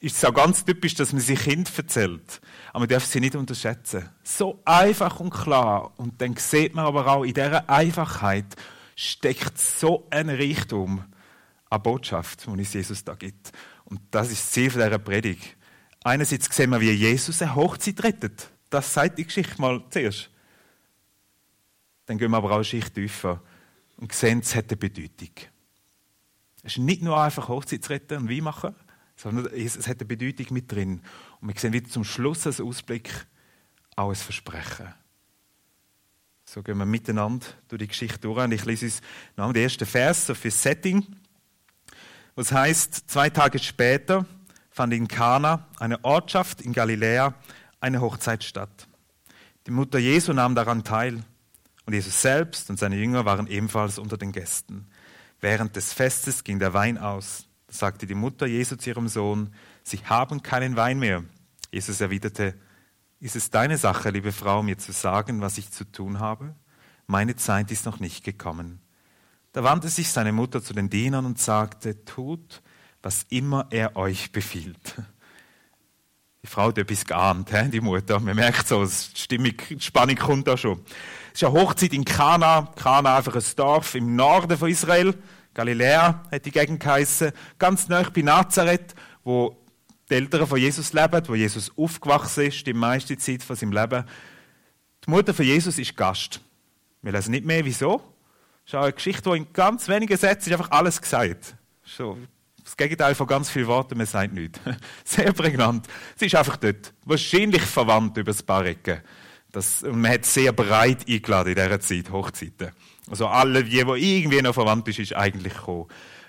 ist 0.00 0.16
es 0.16 0.24
auch 0.24 0.34
ganz 0.34 0.64
typisch, 0.64 0.94
dass 0.94 1.12
man 1.12 1.22
sich 1.22 1.40
Kind 1.40 1.70
erzählt. 1.76 2.40
Aber 2.70 2.80
man 2.80 2.88
darf 2.88 3.06
sie 3.06 3.20
nicht 3.20 3.34
unterschätzen. 3.34 4.08
So 4.22 4.60
einfach 4.64 5.20
und 5.20 5.30
klar. 5.30 5.92
Und 5.98 6.20
dann 6.20 6.36
sieht 6.36 6.74
man 6.74 6.86
aber 6.86 7.06
auch, 7.06 7.24
in 7.24 7.34
dieser 7.34 7.68
Einfachheit 7.68 8.56
steckt 8.94 9.58
so 9.58 10.06
ein 10.10 10.28
Reichtum 10.28 11.04
an 11.70 11.82
Botschaft, 11.82 12.44
die 12.44 12.50
uns 12.50 12.72
Jesus 12.72 13.04
da 13.04 13.14
gibt. 13.14 13.52
Und 13.84 14.00
das 14.10 14.30
ist 14.30 14.44
das 14.44 14.52
Ziel 14.52 14.70
dieser 14.70 14.98
Predigt. 14.98 15.56
Einerseits 16.04 16.54
sehen 16.54 16.70
wir, 16.70 16.80
wie 16.80 16.90
Jesus 16.90 17.42
eine 17.42 17.54
Hochzeit 17.54 18.02
rettet. 18.02 18.48
Das 18.70 18.92
sagt 18.92 19.18
die 19.18 19.24
Geschichte 19.24 19.60
mal 19.60 19.82
zuerst. 19.90 20.30
Dann 22.06 22.18
gehen 22.18 22.30
wir 22.30 22.36
aber 22.36 22.50
auch 22.50 22.56
eine 22.56 22.64
Schicht 22.64 22.94
tiefer 22.94 23.42
und 23.96 24.12
sehen, 24.12 24.40
es 24.40 24.54
hat 24.54 24.70
eine 24.70 24.76
Bedeutung. 24.76 25.30
Es 26.62 26.72
ist 26.72 26.78
nicht 26.78 27.02
nur 27.02 27.20
einfach 27.20 27.48
Hochzeit 27.48 27.84
zu 27.84 27.90
retten 27.90 28.18
und 28.18 28.30
Wein 28.30 28.44
machen, 28.44 28.74
sondern 29.16 29.46
es 29.52 29.88
hat 29.88 29.98
eine 29.98 30.06
Bedeutung 30.06 30.46
mit 30.50 30.70
drin. 30.70 31.00
Und 31.40 31.48
wir 31.48 31.58
sehen 31.58 31.72
wieder 31.72 31.88
zum 31.88 32.04
Schluss 32.04 32.46
als 32.46 32.60
Ausblick 32.60 33.10
auch 33.96 34.10
ein 34.10 34.14
Versprechen. 34.14 34.94
So 36.44 36.62
gehen 36.62 36.78
wir 36.78 36.86
miteinander 36.86 37.46
durch 37.68 37.80
die 37.80 37.88
Geschichte 37.88 38.20
durch. 38.20 38.44
Und 38.44 38.52
ich 38.52 38.64
lese 38.64 38.86
uns 38.86 39.00
noch 39.36 39.52
den 39.52 39.62
ersten 39.62 39.86
Vers 39.86 40.26
so 40.26 40.34
für 40.34 40.50
Setting. 40.50 41.04
Was 42.36 42.52
heißt, 42.52 43.10
zwei 43.10 43.30
Tage 43.30 43.58
später 43.58 44.26
fand 44.70 44.92
in 44.92 45.08
Kana, 45.08 45.66
eine 45.78 46.04
Ortschaft 46.04 46.60
in 46.60 46.72
Galiläa, 46.72 47.34
eine 47.80 48.00
Hochzeit 48.00 48.44
statt. 48.44 48.86
Die 49.66 49.70
Mutter 49.70 49.98
Jesu 49.98 50.32
nahm 50.32 50.54
daran 50.54 50.84
teil 50.84 51.24
und 51.86 51.94
Jesus 51.94 52.20
selbst 52.20 52.68
und 52.70 52.78
seine 52.78 52.96
Jünger 52.96 53.24
waren 53.24 53.46
ebenfalls 53.46 53.98
unter 53.98 54.18
den 54.18 54.32
Gästen. 54.32 54.86
Während 55.40 55.74
des 55.76 55.92
Festes 55.92 56.44
ging 56.44 56.58
der 56.58 56.74
Wein 56.74 56.98
aus. 56.98 57.45
Da 57.66 57.74
sagte 57.74 58.06
die 58.06 58.14
Mutter 58.14 58.46
Jesu 58.46 58.76
zu 58.76 58.90
ihrem 58.90 59.08
Sohn, 59.08 59.52
Sie 59.82 59.98
haben 59.98 60.42
keinen 60.42 60.76
Wein 60.76 60.98
mehr. 60.98 61.24
Jesus 61.72 62.00
erwiderte, 62.00 62.54
Ist 63.20 63.36
es 63.36 63.50
deine 63.50 63.78
Sache, 63.78 64.10
liebe 64.10 64.32
Frau, 64.32 64.62
mir 64.62 64.78
zu 64.78 64.92
sagen, 64.92 65.40
was 65.40 65.58
ich 65.58 65.70
zu 65.70 65.84
tun 65.84 66.20
habe? 66.20 66.54
Meine 67.06 67.36
Zeit 67.36 67.70
ist 67.70 67.86
noch 67.86 68.00
nicht 68.00 68.24
gekommen. 68.24 68.80
Da 69.52 69.64
wandte 69.64 69.88
sich 69.88 70.10
seine 70.10 70.32
Mutter 70.32 70.62
zu 70.62 70.74
den 70.74 70.90
Dienern 70.90 71.24
und 71.24 71.38
sagte, 71.38 72.04
tut, 72.04 72.62
was 73.02 73.24
immer 73.30 73.66
er 73.70 73.96
euch 73.96 74.32
befiehlt. 74.32 74.96
Die 76.42 76.46
Frau 76.46 76.68
hat 76.68 76.78
etwas 76.78 77.04
geahnt, 77.04 77.50
die 77.72 77.80
Mutter. 77.80 78.20
Man 78.20 78.36
merkt 78.36 78.68
so, 78.68 78.84
die 78.84 79.56
Spannung 79.80 80.16
kommt 80.16 80.46
da 80.46 80.56
schon. 80.56 80.80
Es 81.32 81.42
ist 81.42 81.44
eine 81.48 81.60
Hochzeit 81.60 81.92
in 81.92 82.04
Kana. 82.04 82.72
Kana 82.76 83.16
einfach 83.16 83.34
ein 83.34 83.42
Dorf 83.56 83.94
im 83.94 84.14
Norden 84.14 84.56
von 84.56 84.68
Israel. 84.68 85.14
Galiläa 85.56 86.22
hat 86.30 86.44
die 86.44 86.50
Gegend 86.50 86.80
geheissen. 86.80 87.32
Ganz 87.58 87.88
nah 87.88 88.02
bei 88.02 88.20
Nazareth, 88.20 88.94
wo 89.24 89.56
die 90.10 90.14
Eltern 90.14 90.46
von 90.46 90.58
Jesus 90.58 90.92
leben, 90.92 91.22
wo 91.26 91.34
Jesus 91.34 91.72
aufgewachsen 91.78 92.44
ist, 92.44 92.66
die 92.66 92.74
meiste 92.74 93.16
Zeit 93.16 93.42
von 93.42 93.56
seinem 93.56 93.72
Leben. 93.72 94.04
Die 95.06 95.10
Mutter 95.10 95.32
von 95.32 95.46
Jesus 95.46 95.78
ist 95.78 95.96
Gast. 95.96 96.42
Wir 97.00 97.12
lesen 97.12 97.30
nicht 97.30 97.46
mehr, 97.46 97.64
wieso. 97.64 98.02
Es 98.66 98.72
ist 98.72 98.74
auch 98.74 98.82
eine 98.82 98.92
Geschichte, 98.92 99.30
wo 99.30 99.34
in 99.34 99.50
ganz 99.54 99.88
wenigen 99.88 100.18
Sätzen 100.18 100.52
einfach 100.52 100.70
alles 100.72 101.00
gesagt. 101.00 101.54
So, 101.82 102.18
das 102.62 102.76
Gegenteil 102.76 103.14
von 103.14 103.26
ganz 103.26 103.48
vielen 103.48 103.68
Worten, 103.68 103.96
man 103.96 104.06
sagt 104.06 104.34
nichts. 104.34 104.60
Sehr 105.04 105.32
prägnant. 105.32 105.88
Sie 106.16 106.26
ist 106.26 106.34
einfach 106.34 106.58
dort. 106.58 106.92
Wahrscheinlich 107.06 107.62
verwandt 107.62 108.18
über 108.18 108.32
ein 108.32 108.46
paar 108.46 108.66
Ecken. 108.66 109.00
Das, 109.56 109.80
man 109.80 110.12
hat 110.12 110.26
sehr 110.26 110.52
breit 110.52 111.08
eingeladen 111.08 111.48
in 111.48 111.54
dieser 111.54 111.80
Zeit, 111.80 112.10
Hochzeiten. 112.10 112.72
Also 113.08 113.26
alle, 113.26 113.64
die, 113.64 113.70
die 113.70 114.18
irgendwie 114.18 114.42
noch 114.42 114.52
verwandt 114.52 114.86
ist, 114.88 114.98
ist 114.98 115.16
eigentlich 115.16 115.54
gekommen. 115.54 115.86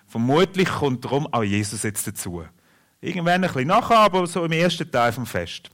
Vermutlich 0.07 0.69
kommt 0.69 1.03
darum 1.03 1.27
auch 1.33 1.43
Jesus 1.43 1.83
jetzt 1.83 2.07
dazu. 2.07 2.45
Irgendwann 3.01 3.43
ein 3.43 3.51
bisschen 3.51 3.67
nachher, 3.67 3.97
aber 3.97 4.25
so 4.27 4.45
im 4.45 4.53
ersten 4.53 4.89
Teil 4.89 5.11
vom 5.11 5.25
Fest. 5.25 5.69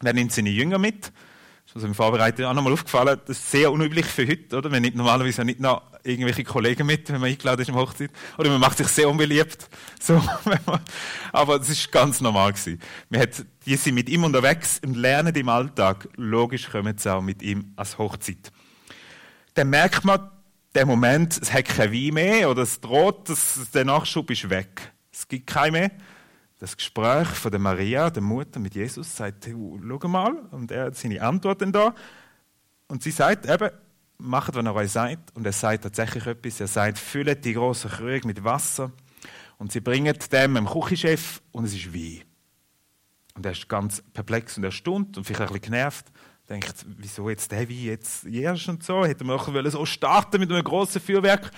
Dann 0.00 0.16
nimmt 0.16 0.32
seine 0.32 0.50
Jünger 0.50 0.78
mit. 0.78 1.12
Ist 1.70 1.76
also 1.76 1.86
im 1.86 1.94
Vorbereiten 1.94 2.44
auch 2.44 2.52
nochmal 2.52 2.72
aufgefallen, 2.72 3.20
das 3.26 3.38
ist 3.38 3.50
sehr 3.52 3.70
unüblich 3.70 4.04
für 4.04 4.26
heute, 4.26 4.56
oder? 4.56 4.72
Wenn 4.72 4.82
nicht 4.82 4.96
normalerweise 4.96 5.44
nicht 5.44 5.60
noch 5.60 5.82
irgendwelche 6.02 6.42
Kollegen 6.42 6.84
mit, 6.84 7.08
wenn 7.08 7.20
man 7.20 7.30
eingeladen 7.30 7.62
ist 7.62 7.68
im 7.68 7.76
Hochzeit. 7.76 8.10
Oder 8.38 8.50
man 8.50 8.58
macht 8.58 8.78
sich 8.78 8.88
sehr 8.88 9.08
unbeliebt. 9.08 9.68
So, 10.02 10.14
man, 10.44 10.80
aber 11.30 11.60
es 11.60 11.68
ist 11.68 11.92
ganz 11.92 12.22
normal 12.22 12.52
gewesen. 12.54 12.80
Wir 13.10 13.20
hat, 13.20 13.44
die 13.66 13.76
sind 13.76 13.94
mit 13.94 14.08
ihm 14.08 14.24
unterwegs 14.24 14.80
und 14.82 14.96
lernen 14.96 15.34
im 15.34 15.48
Alltag. 15.50 16.08
Logisch 16.16 16.70
kommen 16.70 16.96
sie 16.96 17.14
auch 17.14 17.20
mit 17.20 17.42
ihm 17.42 17.74
als 17.76 17.98
Hochzeit. 17.98 18.50
Dann 19.54 19.68
merkt 19.68 20.04
man, 20.04 20.30
der 20.74 20.86
Moment, 20.86 21.38
es 21.40 21.52
hat 21.52 21.66
kein 21.66 21.92
Wein 21.92 22.14
mehr 22.14 22.50
oder 22.50 22.62
es 22.62 22.80
droht, 22.80 23.28
dass 23.28 23.70
der 23.74 23.84
Nachschub 23.84 24.30
ist 24.30 24.48
weg. 24.48 24.92
Es 25.12 25.28
gibt 25.28 25.46
kein 25.46 25.72
mehr 25.72 25.90
das 26.60 26.76
Gespräch 26.76 27.26
von 27.26 27.50
der 27.50 27.58
Maria, 27.58 28.10
der 28.10 28.22
Mutter 28.22 28.60
mit 28.60 28.74
Jesus, 28.74 29.16
sagt, 29.16 29.46
hey, 29.46 29.54
schau 29.54 30.08
mal, 30.08 30.36
und 30.50 30.70
er 30.70 30.86
hat 30.86 30.96
seine 30.96 31.22
Antworten 31.22 31.72
da. 31.72 31.94
Und 32.86 33.02
sie 33.02 33.10
sagt 33.10 33.48
eben, 33.48 33.70
macht, 34.18 34.54
was 34.54 34.64
er 34.64 34.74
euch 34.74 34.90
sagt. 34.92 35.34
Und 35.34 35.46
er 35.46 35.52
sagt 35.52 35.84
tatsächlich 35.84 36.26
etwas. 36.26 36.60
Er 36.60 36.66
sagt, 36.66 36.98
füllt 36.98 37.46
die 37.46 37.54
großen 37.54 37.90
Krüge 37.90 38.26
mit 38.26 38.44
Wasser. 38.44 38.92
Und 39.56 39.72
sie 39.72 39.80
bringen 39.80 40.14
dem 40.32 40.54
dem 40.54 40.66
Küchenchef 40.66 41.40
und 41.50 41.64
es 41.64 41.74
ist 41.74 41.94
Wein. 41.94 42.22
Und 43.34 43.46
er 43.46 43.52
ist 43.52 43.66
ganz 43.66 44.02
perplex 44.12 44.58
und 44.58 44.64
erstaunt 44.64 45.16
und 45.16 45.24
vielleicht 45.24 45.40
ein 45.40 45.46
bisschen 45.46 45.72
genervt. 45.72 46.06
Denkt, 46.46 46.74
wieso 46.98 47.30
jetzt 47.30 47.52
der 47.52 47.70
Wein 47.70 47.84
jetzt 47.84 48.26
erst 48.26 48.68
und 48.68 48.82
so? 48.82 49.06
Hätte 49.06 49.24
man 49.24 49.38
auch 49.38 49.48
so 49.70 49.86
starten 49.86 50.40
mit 50.40 50.52
einem 50.52 50.64
großen 50.64 51.00
Feuerwerk. 51.00 51.50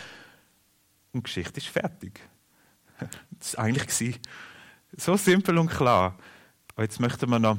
Und 1.11 1.21
die 1.21 1.23
Geschichte 1.25 1.59
ist 1.59 1.69
fertig. 1.69 2.21
Das 3.33 3.57
war 3.57 3.65
eigentlich 3.65 4.21
so 4.97 5.17
simpel 5.17 5.59
und 5.59 5.69
klar. 5.69 6.17
Und 6.77 6.85
jetzt 6.85 7.01
möchten 7.01 7.29
wir 7.31 7.39
noch 7.39 7.59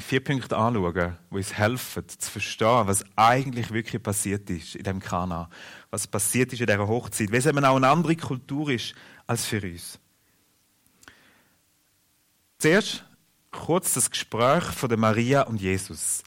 vier 0.00 0.22
Punkte 0.22 0.56
anschauen, 0.56 1.16
die 1.30 1.34
uns 1.34 1.54
helfen, 1.54 2.08
zu 2.08 2.30
verstehen, 2.30 2.86
was 2.86 3.04
eigentlich 3.16 3.72
wirklich 3.72 4.02
passiert 4.02 4.48
ist 4.50 4.76
in 4.76 4.84
dem 4.84 5.00
Kana. 5.00 5.50
Was 5.90 6.06
passiert 6.06 6.52
ist 6.52 6.60
in 6.60 6.66
dieser 6.66 6.86
Hochzeit. 6.86 7.30
Weil 7.30 7.38
es 7.38 7.46
eben 7.46 7.64
auch 7.64 7.76
eine 7.76 7.88
andere 7.88 8.16
Kultur 8.16 8.70
ist 8.70 8.94
als 9.26 9.44
für 9.44 9.62
uns. 9.62 9.98
Zuerst 12.58 13.04
kurz 13.50 13.94
das 13.94 14.10
Gespräch 14.10 14.64
von 14.64 14.98
Maria 14.98 15.42
und 15.42 15.60
Jesus. 15.60 16.22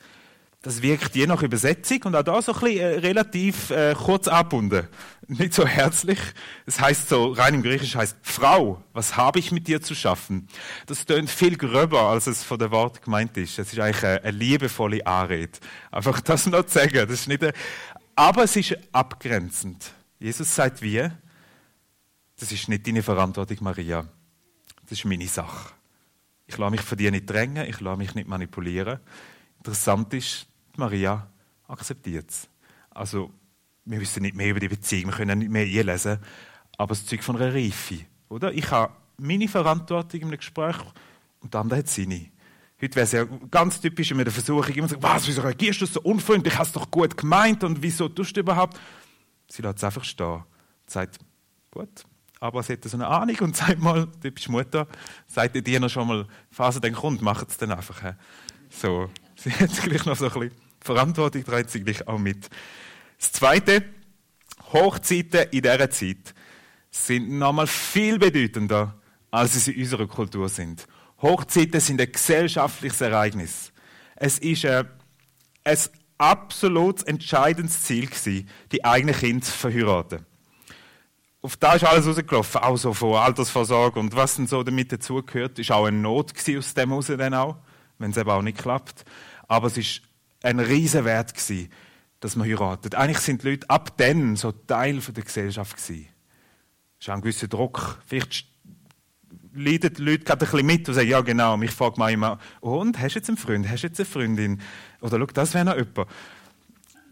Das 0.64 0.84
wirkt 0.84 1.16
je 1.16 1.26
nach 1.26 1.42
Übersetzung 1.42 2.04
und 2.04 2.16
auch 2.16 2.22
da 2.22 2.40
so 2.40 2.54
ein 2.54 2.60
bisschen 2.60 2.80
äh, 2.80 3.00
relativ 3.00 3.72
äh, 3.72 3.96
kurz 3.96 4.28
abbunden. 4.28 4.88
Nicht 5.28 5.56
so 5.56 5.66
herzlich. 5.66 6.20
Es 6.68 6.80
heißt 6.80 7.10
so, 7.10 7.32
rein 7.32 7.56
im 7.56 7.64
Griechisch 7.64 7.96
heißt, 7.96 8.16
Frau, 8.22 8.84
was 8.94 9.18
habe 9.18 9.40
ich 9.40 9.52
mit 9.52 9.68
dir 9.68 9.82
zu 9.82 9.96
schaffen? 9.96 10.48
Das 10.86 11.06
tönt 11.06 11.32
viel 11.32 11.58
gröber, 11.58 12.02
als 12.02 12.28
es 12.28 12.44
von 12.44 12.60
der 12.60 12.70
Wort 12.70 13.02
gemeint 13.02 13.36
ist. 13.38 13.58
Es 13.58 13.74
ist 13.74 13.80
eigentlich 13.80 14.04
eine, 14.04 14.22
eine 14.22 14.38
liebevolle 14.38 15.06
Anrede. 15.08 15.58
Einfach 15.90 16.22
das 16.22 16.46
noch 16.46 16.68
zu 16.68 16.78
sagen. 16.78 16.94
Das 16.94 17.12
ist 17.12 17.28
nicht 17.28 17.42
eine, 17.42 17.54
aber 18.16 18.44
es 18.44 18.56
ist 18.56 18.78
abgrenzend. 18.92 19.92
Jesus 20.20 20.54
sagt 20.54 20.84
wie, 20.84 21.10
das 22.40 22.52
ist 22.52 22.70
nicht 22.70 22.86
deine 22.86 23.02
Verantwortung, 23.02 23.58
Maria. 23.62 24.08
Das 24.84 24.92
ist 24.92 25.06
meine 25.06 25.28
Sache. 25.28 25.74
Ich 26.46 26.56
lasse 26.58 26.72
mich 26.72 26.82
von 26.82 27.00
dir 27.00 27.10
nicht 27.10 27.28
drängen, 27.28 27.68
ich 27.68 27.80
lasse 27.80 27.98
mich 27.98 28.14
nicht 28.14 28.28
manipulieren. 28.28 29.00
Interessant 29.58 30.14
ist, 30.14 30.48
Maria 30.78 31.28
akzeptiert 31.68 32.30
es. 32.30 32.50
Also, 32.90 33.32
wir 33.86 34.00
wissen 34.00 34.22
nicht 34.24 34.36
mehr 34.36 34.50
über 34.50 34.60
die 34.60 34.68
Beziehung, 34.68 35.12
wir 35.12 35.18
können 35.18 35.40
nicht 35.40 35.52
mehr 35.52 35.66
lesen, 35.66 36.20
aber 36.78 36.92
es 36.94 37.06
zeugt 37.06 37.24
von 37.24 37.36
einer 37.36 37.54
Reife. 37.54 38.00
Oder? 38.30 38.54
Ich 38.54 38.70
habe 38.72 38.94
meine 39.18 39.48
Verantwortung 39.48 40.22
in 40.22 40.28
einem 40.28 40.38
Gespräch 40.38 40.78
und 41.40 41.54
der 41.54 41.62
andere 41.62 41.80
hat 41.80 41.88
seine. 41.88 42.32
Heute 42.82 42.96
wäre 42.96 43.04
es 43.04 43.12
ja 43.12 43.26
ganz 43.52 43.80
typisch 43.80 44.14
mit 44.14 44.26
der 44.26 44.34
Versuchung, 44.34 44.74
immer 44.74 44.88
zu 44.88 44.96
sagen, 44.96 45.04
was, 45.04 45.28
wieso 45.28 45.42
reagierst 45.42 45.82
du 45.82 45.86
so 45.86 46.02
unfreundlich, 46.02 46.58
hast 46.58 46.76
du 46.76 46.80
doch 46.80 46.90
gut 46.90 47.16
gemeint 47.16 47.64
und 47.64 47.82
wieso 47.82 48.10
tust 48.10 48.36
du 48.36 48.40
überhaupt? 48.40 48.80
Sie 49.48 49.62
lässt 49.62 49.78
es 49.78 49.84
einfach 49.84 50.04
stehen 50.04 50.28
und 50.28 50.46
sagt, 50.88 51.20
gut, 51.70 52.06
aber 52.40 52.64
sie 52.64 52.74
hat 52.74 52.84
so 52.84 52.98
eine 52.98 53.08
Ahnung 53.08 53.38
und 53.42 53.56
sagt 53.58 53.80
mal, 53.80 54.08
du 54.20 54.32
bist 54.32 54.50
Mutter, 54.50 54.88
sagt 55.28 55.54
der 55.54 55.62
Diener 55.62 55.90
schon 55.90 56.08
mal, 56.08 56.28
Phase 56.50 56.82
dann 56.82 56.94
kommt, 56.94 57.22
macht 57.22 57.50
es 57.50 57.58
dann 57.58 57.72
einfach. 57.72 58.16
So, 58.70 59.10
sie 59.44 59.52
hat 59.60 59.72
gleich 59.84 60.06
noch 60.06 60.16
so 60.16 60.26
ein 60.26 60.34
bisschen 60.34 60.52
Verantwortung 60.82 61.44
trägt 61.44 61.70
sie 61.70 61.84
gleich 61.84 62.08
auch 62.08 62.18
mit. 62.18 62.50
Das 63.20 63.32
Zweite, 63.32 63.84
Hochzeiten 64.74 65.48
in 65.52 65.62
dieser 65.62 65.90
Zeit 65.90 66.34
sind 66.90 67.30
nochmal 67.30 67.68
viel 67.68 68.18
bedeutender, 68.18 68.96
als 69.30 69.54
sie 69.54 69.72
in 69.72 69.82
unserer 69.82 70.08
Kultur 70.08 70.50
sind. 70.50 70.88
Hochzeiten 71.22 71.80
sind 71.80 72.02
ein 72.02 72.12
gesellschaftliches 72.12 73.02
Ereignis. 73.02 73.72
Es 74.16 74.40
ist 74.40 74.66
ein, 74.66 74.88
ein 75.64 75.78
absolut 76.18 77.08
entscheidendes 77.08 77.84
Ziel 77.84 78.08
gewesen, 78.08 78.50
die 78.72 78.84
eigenen 78.84 79.16
Kinder 79.16 79.46
zu 79.46 79.52
verheiraten. 79.52 80.26
Auf 81.44 81.58
da 81.58 81.74
ist 81.74 81.84
alles 81.84 82.06
rausgelaufen, 82.06 82.62
auch 82.62 82.78
so 82.78 82.94
von 82.94 83.16
Altersvorsorge 83.16 84.00
und 84.00 84.16
was 84.16 84.36
denn 84.36 84.46
so 84.46 84.62
damit 84.62 84.92
dazugehört, 84.92 85.58
ist 85.58 85.72
auch 85.72 85.86
eine 85.86 85.98
Not 85.98 86.34
aus 86.56 86.74
dem 86.74 86.90
heraus 86.90 87.08
dann 87.08 87.34
auch, 87.34 87.58
wenn 88.02 88.12
es 88.12 88.18
eben 88.18 88.30
auch 88.30 88.42
nicht 88.42 88.58
klappt. 88.58 89.06
Aber 89.48 89.68
es 89.68 89.78
ist 89.78 90.02
ein 90.44 90.60
Riesenwert 90.60 91.34
gewesen, 91.34 91.70
dass 92.20 92.36
man 92.36 92.48
heiratet. 92.48 92.96
Eigentlich 92.96 93.20
sind 93.20 93.44
die 93.44 93.50
Leute 93.50 93.70
ab 93.70 93.98
dann 93.98 94.36
so 94.36 94.52
Teil 94.52 95.00
der 95.00 95.24
Gesellschaft 95.24 95.78
gewesen. 95.78 96.08
Es 97.00 97.08
ist 97.08 97.10
ein 97.10 97.22
gewisser 97.22 97.48
Druck. 97.48 98.00
Vielleicht 98.06 98.46
leiden 99.54 99.94
die 99.94 100.02
Leute 100.02 100.24
gerade 100.24 100.46
ein 100.46 100.52
bisschen 100.52 100.66
mit 100.66 100.88
und 100.88 100.96
sagen, 100.96 101.10
ja 101.10 101.22
genau, 101.22 101.58
mich 101.58 101.72
fragt 101.72 101.98
man 101.98 102.14
immer, 102.14 102.40
oh, 102.62 102.80
und, 102.80 103.00
hast 103.00 103.16
du 103.16 103.20
jetzt 103.20 103.30
einen 103.30 103.38
Freund, 103.38 103.68
hast 103.68 103.84
du 103.84 103.88
jetzt 103.88 104.00
eine 104.00 104.06
Freundin? 104.06 104.62
Oder 105.02 105.18
schau, 105.20 105.26
das 105.26 105.54
wäre 105.54 105.66
noch 105.66 105.76
jemand. 105.76 106.10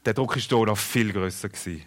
Der 0.05 0.13
Druck 0.13 0.37
ist 0.37 0.49
hier 0.49 0.65
noch 0.65 0.77
viel 0.77 1.11
grösser 1.11 1.49
gewesen. 1.49 1.83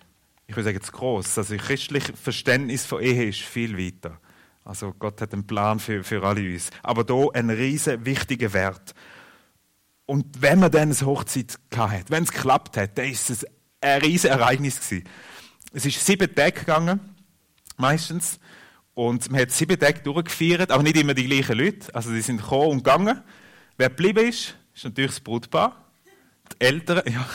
Ich 0.46 0.56
würde 0.56 0.64
sagen, 0.64 0.82
zu 0.82 0.92
gross. 0.92 1.38
Also 1.38 1.54
das 1.54 1.64
christliche 1.64 2.12
Verständnis 2.14 2.84
von 2.84 3.00
Ehe 3.00 3.28
ist 3.28 3.40
viel 3.40 3.78
weiter. 3.78 4.20
Also 4.64 4.92
Gott 4.98 5.20
hat 5.20 5.32
einen 5.32 5.46
Plan 5.46 5.80
für, 5.80 6.04
für 6.04 6.22
alle 6.22 6.40
uns. 6.40 6.70
Aber 6.82 7.04
hier 7.06 7.30
ein 7.34 7.50
riesen 7.50 8.04
wichtiger 8.04 8.52
Wert. 8.52 8.94
Und 10.06 10.40
wenn 10.40 10.60
man 10.60 10.70
dann 10.70 10.90
eine 10.90 11.06
Hochzeit 11.06 11.58
hatte, 11.74 12.04
wenn 12.08 12.24
es 12.24 12.32
geklappt 12.32 12.76
hat, 12.76 12.98
dann 12.98 13.06
ist 13.06 13.30
es 13.30 13.46
ein 13.80 14.02
riesiges 14.02 14.36
Ereignis 14.36 14.80
gewesen. 14.80 15.08
Es 15.72 15.86
ist 15.86 16.04
sieben 16.04 16.32
Tage 16.34 16.60
gegangen, 16.60 17.00
meistens. 17.76 18.38
Und 18.94 19.30
man 19.30 19.40
hat 19.40 19.50
sieben 19.50 19.78
Tage 19.78 20.00
durchgefeiert, 20.00 20.70
aber 20.70 20.82
nicht 20.82 20.96
immer 20.96 21.14
die 21.14 21.26
gleichen 21.26 21.58
Leute. 21.58 21.94
Also 21.94 22.12
die 22.12 22.20
sind 22.20 22.38
gekommen 22.38 22.72
und 22.72 22.84
gegangen. 22.84 23.22
Wer 23.78 23.88
geblieben 23.88 24.28
ist, 24.28 24.54
ist 24.74 24.84
natürlich 24.84 25.12
das 25.12 25.20
Brutpaar. 25.20 25.76
Die 26.52 26.64
Eltern, 26.64 27.02
ja. 27.12 27.26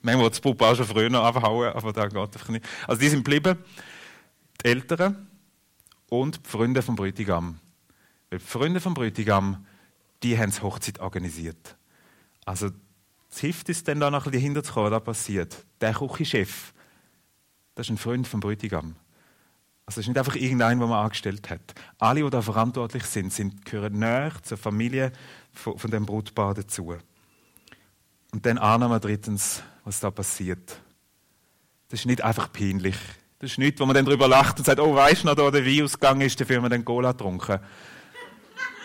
Manchmal 0.00 0.30
das 0.30 0.40
Brutpaar 0.40 0.74
schon 0.74 0.86
früher 0.86 1.10
noch 1.10 1.22
abhauen, 1.22 1.72
aber 1.72 1.92
da 1.92 2.08
geht 2.08 2.16
einfach 2.16 2.48
nicht. 2.48 2.64
Also 2.88 3.00
die 3.00 3.08
sind 3.08 3.24
geblieben. 3.24 3.58
Die 4.62 4.68
Eltern 4.68 5.28
und 6.12 6.44
die 6.44 6.50
Freunde 6.50 6.82
vom 6.82 6.94
Bräutigam. 6.94 7.58
Weil 8.28 8.38
die 8.38 8.44
Freunde 8.44 8.80
vom 8.80 8.92
Bräutigam, 8.92 9.64
die 10.22 10.38
haben 10.38 10.50
die 10.50 10.60
Hochzeit 10.60 11.00
organisiert. 11.00 11.74
Also, 12.44 12.70
es 13.30 13.38
hilft 13.38 13.70
uns 13.70 13.82
dann 13.82 13.98
da 13.98 14.10
noch 14.10 14.26
ein 14.26 14.30
bisschen 14.30 14.52
dahinter 14.52 14.76
was 14.76 14.90
da 14.90 15.00
passiert. 15.00 15.64
Der 15.80 15.94
Küchenchef, 15.94 16.74
das 17.74 17.86
ist 17.86 17.90
ein 17.92 17.96
Freund 17.96 18.28
vom 18.28 18.40
Bräutigam. 18.40 18.94
Also, 19.86 20.00
es 20.00 20.04
ist 20.04 20.08
nicht 20.08 20.18
einfach 20.18 20.34
irgendein, 20.34 20.80
den 20.80 20.86
man 20.90 21.02
angestellt 21.02 21.48
hat. 21.48 21.74
Alle, 21.96 22.22
die 22.22 22.28
da 22.28 22.42
verantwortlich 22.42 23.04
sind, 23.04 23.32
sind 23.32 23.64
gehören 23.64 23.98
näher 23.98 24.32
zur 24.42 24.58
Familie 24.58 25.12
von, 25.50 25.78
von 25.78 25.90
dem 25.90 26.04
Brutpaar 26.04 26.52
dazu. 26.52 26.94
Und 28.32 28.44
dann 28.44 28.58
ahnen 28.58 28.90
wir 28.90 29.00
drittens, 29.00 29.62
was 29.84 30.00
da 30.00 30.10
passiert. 30.10 30.78
Das 31.88 32.00
ist 32.00 32.06
nicht 32.06 32.22
einfach 32.22 32.52
peinlich. 32.52 32.98
Das 33.42 33.50
ist 33.50 33.58
nichts, 33.58 33.80
wo 33.80 33.86
man 33.86 33.94
dann 33.94 34.04
darüber 34.04 34.28
lacht 34.28 34.58
und 34.58 34.64
sagt, 34.64 34.78
oh, 34.78 34.94
weißt 34.94 35.24
du 35.24 35.26
noch, 35.26 35.34
da 35.34 35.50
der 35.50 35.66
Wein 35.66 35.82
ausgegangen 35.82 36.20
ist, 36.20 36.40
dafür 36.40 36.56
haben 36.56 36.62
wir 36.62 36.70
dann 36.70 36.84
Cola 36.84 37.10
getrunken. 37.10 37.58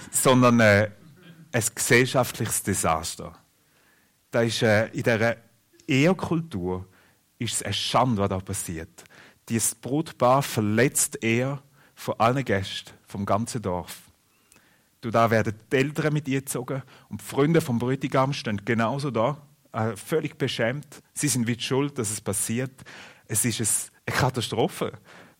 Sondern 0.09 0.59
äh, 0.59 0.89
ein 1.51 1.63
gesellschaftliches 1.75 2.63
Desaster 2.63 3.37
da 4.31 4.41
ist, 4.41 4.61
äh, 4.61 4.87
in 4.87 5.03
dieser 5.03 5.37
Ehekultur 5.87 6.87
ist 7.39 7.55
es 7.55 7.63
eine 7.63 7.73
Schande, 7.73 8.21
was 8.21 8.29
da 8.29 8.39
passiert. 8.39 9.03
Dieses 9.47 9.75
Brutpaar 9.75 10.41
verletzt 10.41 11.23
er 11.23 11.61
von 11.95 12.15
allen 12.19 12.43
Gästen 12.43 12.91
vom 13.07 13.25
ganzen 13.25 13.61
Dorf. 13.61 14.01
Du, 15.01 15.11
da 15.11 15.29
werden 15.29 15.53
die 15.71 15.75
Eltern 15.75 16.13
mit 16.13 16.27
ihr 16.27 16.41
gezogen 16.41 16.81
und 17.09 17.21
die 17.21 17.25
Freunde 17.25 17.61
vom 17.61 17.79
Bräutigam 17.79 18.33
stehen 18.33 18.65
genauso 18.65 19.11
da, 19.11 19.37
äh, 19.71 19.95
völlig 19.95 20.37
beschämt. 20.37 21.01
Sie 21.13 21.27
sind 21.27 21.47
wie 21.47 21.59
schuld, 21.59 21.97
dass 21.97 22.09
es 22.09 22.19
passiert. 22.19 22.73
Es 23.27 23.45
ist 23.45 23.91
eine 24.07 24.15
Katastrophe, 24.15 24.93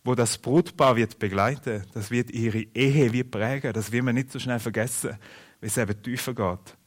wo 0.04 0.14
das 0.14 0.38
Brutpaar 0.38 0.96
wird 0.96 1.18
begleiten. 1.18 1.84
Das 1.94 2.10
wird 2.10 2.30
ihre 2.30 2.60
Ehe 2.60 3.12
wie 3.12 3.24
prägen. 3.24 3.72
Das 3.72 3.90
will 3.90 4.02
man 4.02 4.14
nicht 4.14 4.30
so 4.30 4.38
schnell 4.38 4.60
vergessen, 4.60 5.18
wie 5.60 5.66
es 5.66 5.76
eben 5.76 6.00
tiefer 6.02 6.34
geht 6.34 6.78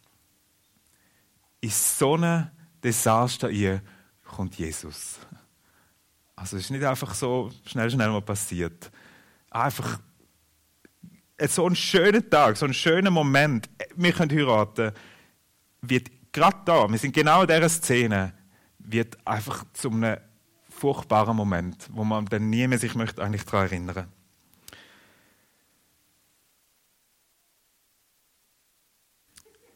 in 1.62 1.70
so 1.70 2.18
ein 2.18 2.52
Desaster 2.84 3.50
hier 3.50 3.82
kommt 4.24 4.58
Jesus. 4.58 5.20
Also 6.36 6.58
es 6.58 6.64
ist 6.64 6.72
nicht 6.72 6.84
einfach 6.84 7.14
so 7.14 7.52
schnell, 7.66 7.90
schnell 7.92 8.10
mal 8.10 8.22
passiert. 8.22 8.92
Einfach 9.52 10.00
so 11.48 11.68
ein 11.68 11.76
schöner 11.76 12.28
Tag, 12.28 12.58
so 12.58 12.66
ein 12.66 12.74
schöner 12.74 13.12
Moment, 13.12 13.70
wir 13.96 14.12
können 14.12 14.32
heiraten, 14.32 14.92
wird 15.82 16.10
gerade 16.32 16.58
da, 16.66 16.90
wir 16.90 16.98
sind 16.98 17.14
genau 17.14 17.42
in 17.42 17.48
dieser 17.48 17.70
Szene, 17.70 18.34
wird 18.80 19.18
einfach 19.26 19.66
zu 19.74 19.90
einem 19.92 20.18
furchtbaren 20.82 21.38
Moment, 21.38 21.88
wo 21.92 22.04
man 22.04 22.26
dann 22.26 22.50
nie 22.50 22.68
mehr 22.68 22.80
sich 22.80 22.96
möchte 22.96 23.24
eigentlich 23.24 23.46
daran 23.46 23.68
erinnern. 23.68 24.08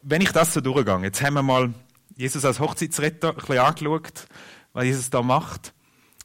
Wenn 0.02 0.20
ich 0.20 0.32
das 0.32 0.52
so 0.52 0.60
durchgehe, 0.60 0.98
jetzt 1.02 1.22
haben 1.22 1.34
wir 1.34 1.42
mal 1.42 1.72
Jesus 2.16 2.44
als 2.44 2.58
Hochzeitsretter 2.58 3.30
ein 3.30 3.36
bisschen 3.36 3.58
angeschaut, 3.58 4.26
was 4.72 4.84
Jesus 4.84 5.08
da 5.10 5.22
macht. 5.22 5.72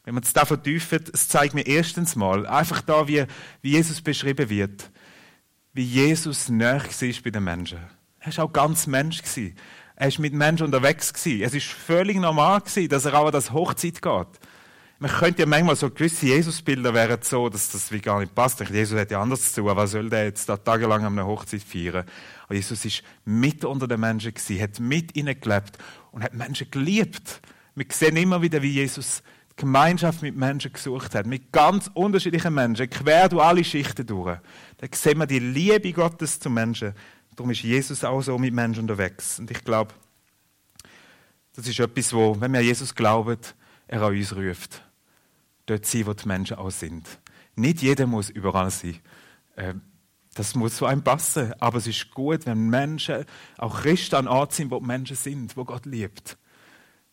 Wenn 0.04 0.16
man 0.16 0.24
es 0.24 0.34
da 0.34 0.46
vertiefen, 0.46 1.04
es 1.14 1.28
zeigt 1.28 1.54
mir 1.54 1.68
erstens 1.68 2.16
mal 2.16 2.48
einfach 2.48 2.82
da, 2.82 3.08
wie, 3.08 3.26
wie 3.62 3.72
Jesus 3.72 4.02
beschrieben 4.02 4.50
wird, 4.50 4.90
wie 5.74 5.84
Jesus 5.84 6.50
näher 6.50 6.84
war 6.84 7.22
bei 7.24 7.30
den 7.30 7.44
Menschen. 7.44 7.80
Er 8.20 8.36
war 8.38 8.46
auch 8.46 8.54
ganz 8.54 8.88
Mensch. 8.88 9.22
Er 9.96 10.12
war 10.12 10.22
mit 10.22 10.34
Menschen 10.34 10.66
unterwegs. 10.66 11.14
Es 11.24 11.54
war 11.54 11.60
völlig 11.60 12.18
normal, 12.18 12.64
dass 12.90 13.06
er 13.06 13.14
auch 13.14 13.28
an 13.28 13.32
das 13.32 13.52
Hochzeit 13.52 14.02
geht. 14.02 14.40
Man 15.02 15.10
könnte 15.10 15.42
ja 15.42 15.48
manchmal 15.48 15.76
so 15.76 15.90
gewisse 15.90 16.28
Jesusbilder 16.28 16.94
wären 16.94 17.18
so, 17.24 17.50
dass 17.50 17.72
das 17.72 17.92
wie 17.92 18.00
gar 18.00 18.20
nicht 18.20 18.36
passt. 18.36 18.60
Jesus 18.60 19.00
hat 19.00 19.10
ja 19.10 19.20
anders 19.20 19.52
zu 19.52 19.64
tun. 19.64 19.76
Was 19.76 19.90
soll 19.90 20.12
der 20.12 20.26
jetzt 20.26 20.48
da 20.48 20.58
tagelang 20.58 21.04
an 21.04 21.18
einer 21.18 21.26
Hochzeit 21.26 21.64
feiern? 21.64 22.06
Aber 22.44 22.54
Jesus 22.54 22.86
ist 22.86 23.02
mit 23.26 23.66
unter 23.66 23.88
den 23.88 24.00
Menschen 24.00 24.32
gewesen, 24.32 24.62
hat 24.62 24.80
mit 24.80 25.18
ihnen 25.18 25.42
gelebt 25.42 25.80
und 26.12 26.24
hat 26.24 26.36
Menschen 26.36 26.70
geliebt. 26.70 27.42
Wir 27.74 27.88
sehen 27.90 28.16
immer 28.16 28.44
wieder, 28.44 28.62
wie 28.62 28.74
Jesus 28.74 29.24
Gemeinschaft 29.56 30.22
mit 30.22 30.36
Menschen 30.36 30.72
gesucht 30.72 31.16
hat, 31.16 31.26
mit 31.26 31.52
ganz 31.52 31.90
unterschiedlichen 31.96 32.54
Menschen, 32.54 32.88
quer 32.88 33.28
durch 33.28 33.44
alle 33.44 33.64
Schichten 33.64 34.06
durch. 34.06 34.38
Da 34.78 34.88
sehen 34.94 35.18
wir 35.18 35.26
die 35.26 35.40
Liebe 35.40 35.94
Gottes 35.94 36.40
zu 36.40 36.52
Menschen. 36.52 36.94
Darum 37.36 37.50
ist 37.50 37.64
Jesus 37.64 38.04
auch 38.04 38.22
so 38.22 38.38
mit 38.38 38.54
Menschen 38.54 38.82
unterwegs. 38.82 39.40
Und 39.40 39.50
ich 39.50 39.64
glaube, 39.64 39.96
das 41.56 41.68
ist 41.68 41.80
etwas, 41.80 42.14
wo, 42.14 42.40
wenn 42.40 42.54
wir 42.54 42.62
Jesus 42.62 42.94
glauben, 42.94 43.40
er 43.88 44.04
an 44.04 44.16
uns 44.16 44.36
ruft. 44.36 44.84
Dort 45.66 45.86
sein, 45.86 46.06
wo 46.06 46.14
die 46.14 46.28
Menschen 46.28 46.58
auch 46.58 46.72
sind. 46.72 47.08
Nicht 47.56 47.82
jeder 47.82 48.08
muss 48.08 48.30
überall 48.30 48.72
sein. 48.72 48.98
Ähm, 49.58 49.82
das 50.34 50.56
muss 50.56 50.78
zu 50.78 50.86
einem 50.86 51.04
passen. 51.04 51.54
Aber 51.60 51.78
es 51.78 51.88
ist 51.88 52.12
gut, 52.12 52.46
wenn 52.46 52.70
Menschen, 52.70 53.26
auch 53.58 53.82
Christen 53.82 54.16
an 54.16 54.28
Ort 54.28 54.54
sind, 54.54 54.72
wo 54.72 54.80
die 54.80 54.86
Menschen 54.86 55.16
sind, 55.16 55.58
wo 55.58 55.66
Gott 55.66 55.86
liebt 55.86 56.38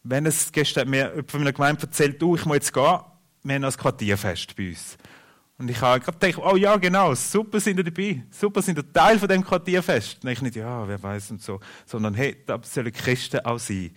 wenn 0.02 0.26
es 0.26 0.52
gestern 0.52 0.88
mir 0.88 1.24
von 1.26 1.40
meiner 1.40 1.52
Gemeinde 1.52 1.82
erzählt, 1.82 2.20
du, 2.20 2.34
ich 2.36 2.44
muss 2.44 2.56
jetzt 2.56 2.72
gehen, 2.72 2.98
wir 3.42 3.54
haben 3.54 3.64
ein 3.64 3.72
Quartierfest 3.72 4.56
bei 4.56 4.70
uns. 4.70 4.96
Und 5.58 5.70
ich 5.70 5.80
habe 5.80 6.00
gerade 6.00 6.18
gedacht, 6.18 6.42
oh 6.44 6.56
ja, 6.56 6.76
genau, 6.76 7.14
super 7.14 7.58
sind 7.58 7.78
ihr 7.78 7.84
dabei, 7.84 8.22
super 8.30 8.62
sind 8.62 8.78
ihr 8.78 8.92
Teil 8.92 9.18
von 9.18 9.28
dem 9.28 9.44
Quartierfest. 9.44 10.22
Und 10.22 10.30
ich 10.30 10.40
nicht, 10.40 10.56
ja, 10.56 10.86
wer 10.86 11.02
weiß 11.02 11.32
und 11.32 11.42
so, 11.42 11.60
sondern 11.84 12.14
hey, 12.14 12.36
da 12.46 12.60
sollen 12.62 12.92
Christen 12.92 13.40
auch 13.40 13.58
sein. 13.58 13.90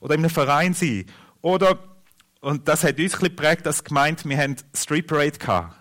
Oder 0.00 0.14
in 0.14 0.20
einem 0.20 0.30
Verein 0.30 0.74
sein. 0.74 1.06
Oder, 1.40 1.78
und 2.46 2.68
das 2.68 2.84
hat 2.84 3.00
uns 3.00 3.14
ein 3.14 3.20
geprägt 3.20 3.66
als 3.66 3.82
Gemeinde, 3.82 4.22
wir 4.24 4.38
haben 4.38 4.54
Street 4.72 5.08
Parade 5.08 5.36
gehabt. 5.36 5.74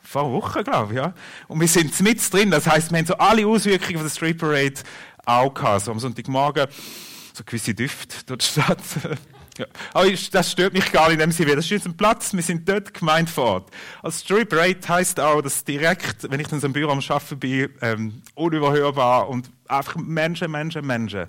Vor 0.00 0.32
Woche, 0.32 0.64
glaube 0.64 0.92
ich, 0.92 0.96
ja. 0.96 1.14
Und 1.46 1.60
wir 1.60 1.68
sind 1.68 2.00
mit 2.00 2.32
drin, 2.32 2.50
das 2.50 2.66
heisst, 2.66 2.90
wir 2.90 2.98
haben 2.98 3.06
so 3.06 3.14
alle 3.14 3.46
Auswirkungen 3.46 4.02
der 4.02 4.10
Street 4.10 4.38
Parade 4.38 4.74
auch 5.24 5.54
gehabt. 5.54 5.84
So 5.84 5.92
am 5.92 6.00
Sonntagmorgen 6.00 6.66
so 7.32 7.44
gewisse 7.44 7.74
Düfte 7.74 8.16
dort 8.26 8.42
statt. 8.42 8.82
ja. 9.58 9.66
Aber 9.94 10.10
das 10.10 10.50
stört 10.50 10.72
mich 10.72 10.90
gar 10.90 11.10
nicht 11.10 11.14
in 11.14 11.20
dem 11.20 11.30
Sinne. 11.30 11.54
Das 11.54 11.70
ist 11.70 11.86
ein 11.86 11.96
Platz, 11.96 12.34
wir 12.34 12.42
sind 12.42 12.68
dort 12.68 12.92
gemeint 12.92 13.30
vor 13.30 13.44
Ort. 13.44 13.70
Als 14.02 14.18
Story 14.18 14.44
Parade 14.44 14.80
heisst 14.88 15.20
auch, 15.20 15.42
dass 15.42 15.62
direkt, 15.62 16.28
wenn 16.28 16.40
ich 16.40 16.48
dann 16.48 16.58
so 16.58 16.66
im 16.66 16.72
Büro 16.72 16.90
am 16.90 16.98
Arbeiten 16.98 17.38
bin, 17.38 17.70
ähm, 17.82 18.22
unüberhörbar 18.34 19.28
und 19.28 19.48
einfach 19.68 19.94
Menschen, 19.94 20.50
Menschen, 20.50 20.84
Menschen. 20.84 21.26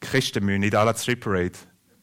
Christen 0.00 0.42
müssen 0.42 0.60
nicht 0.60 0.74
alle 0.74 0.96
Street 0.96 1.20
Parade. 1.20 1.52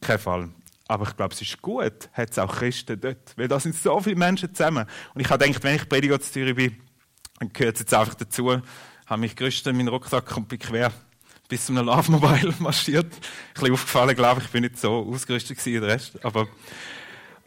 Kein 0.00 0.20
Fall. 0.20 0.50
Aber 0.86 1.08
ich 1.08 1.16
glaube, 1.16 1.34
es 1.34 1.40
ist 1.40 1.62
gut, 1.62 2.10
hat 2.12 2.30
es 2.30 2.38
auch 2.38 2.56
Christen 2.56 3.00
dort. 3.00 3.36
Weil 3.36 3.48
da 3.48 3.58
sind 3.58 3.74
so 3.74 4.00
viele 4.00 4.16
Menschen 4.16 4.54
zusammen. 4.54 4.86
Und 5.14 5.20
ich 5.20 5.30
habe 5.30 5.44
gedacht, 5.44 5.64
wenn 5.64 5.76
ich 5.76 5.88
Prediger 5.88 6.20
zu 6.20 6.30
Zürich 6.30 6.54
bin, 6.54 6.76
dann 7.38 7.52
gehört 7.52 7.76
es 7.76 7.80
jetzt 7.80 7.94
einfach 7.94 8.14
dazu, 8.14 8.60
habe 9.06 9.20
mich 9.20 9.34
gerüstet 9.34 9.68
in 9.68 9.76
meinen 9.76 9.88
Rucksack 9.88 10.36
und 10.36 10.48
bin 10.48 10.58
quer 10.58 10.92
bis 11.48 11.66
zum 11.66 11.76
Love 11.76 12.10
Mobile 12.10 12.54
marschiert. 12.58 13.06
Ein 13.06 13.20
bisschen 13.54 13.72
aufgefallen, 13.72 14.16
glaube 14.16 14.40
ich, 14.40 14.46
ich 14.46 14.52
bin 14.52 14.62
nicht 14.62 14.78
so 14.78 15.06
ausgerüstet 15.10 15.64
wie 15.64 15.72
der 15.72 15.88
Rest. 15.88 16.22
Aber, 16.24 16.48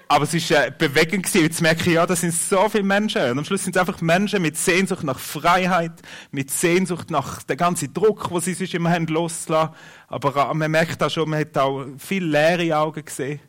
aber 0.08 0.24
es 0.24 0.52
war 0.52 0.66
äh, 0.66 0.72
bewegend 0.72 1.26
gewesen. 1.26 1.44
Jetzt 1.44 1.62
merke 1.62 1.90
ich, 1.90 1.96
ja, 1.96 2.06
das 2.06 2.22
sind 2.22 2.34
so 2.34 2.70
viele 2.70 2.84
Menschen. 2.84 3.22
Und 3.32 3.40
am 3.40 3.46
Schluss 3.46 3.64
sind 3.64 3.76
es 3.76 3.80
einfach 3.80 4.02
Menschen 4.02 4.42
mit 4.42 4.58
Sehnsucht 4.58 5.04
nach 5.04 5.20
Freiheit, 5.20 6.02
mit 6.32 6.50
Sehnsucht 6.50 7.12
nach 7.12 7.44
dem 7.44 7.58
ganzen 7.58 7.94
Druck, 7.94 8.30
den 8.30 8.40
sie 8.40 8.54
sich 8.54 8.74
immer 8.74 8.90
haben 8.92 9.08
loslassen. 9.08 9.74
Aber 10.08 10.50
äh, 10.50 10.54
man 10.54 10.72
merkt 10.72 11.04
auch 11.04 11.10
schon, 11.10 11.30
man 11.30 11.42
hat 11.42 11.58
auch 11.58 11.86
viele 11.98 12.28
leere 12.28 12.78
Augen 12.78 13.04
gesehen. 13.04 13.40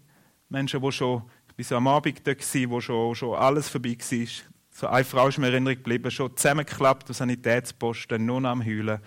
Menschen, 0.49 0.83
die 0.83 0.92
schon, 0.92 1.23
so 1.61 1.77
am 1.77 1.87
Abend 1.87 2.27
da 2.27 2.35
gewesen, 2.35 2.71
wo 2.71 2.81
schon, 2.81 3.14
schon 3.14 3.37
alles 3.37 3.68
vorbei 3.68 3.97
war. 3.99 4.27
So 4.71 4.87
eine 4.87 5.05
Frau 5.05 5.29
ist 5.29 5.38
mir 5.38 5.49
in 5.49 5.53
Erinnerung 5.55 5.77
geblieben, 5.77 6.11
schon 6.11 6.37
zusammengeklappt, 6.37 7.12
Sanitätsposten, 7.12 8.25
nur 8.25 8.44
am 8.44 8.64
Heulen. 8.64 9.01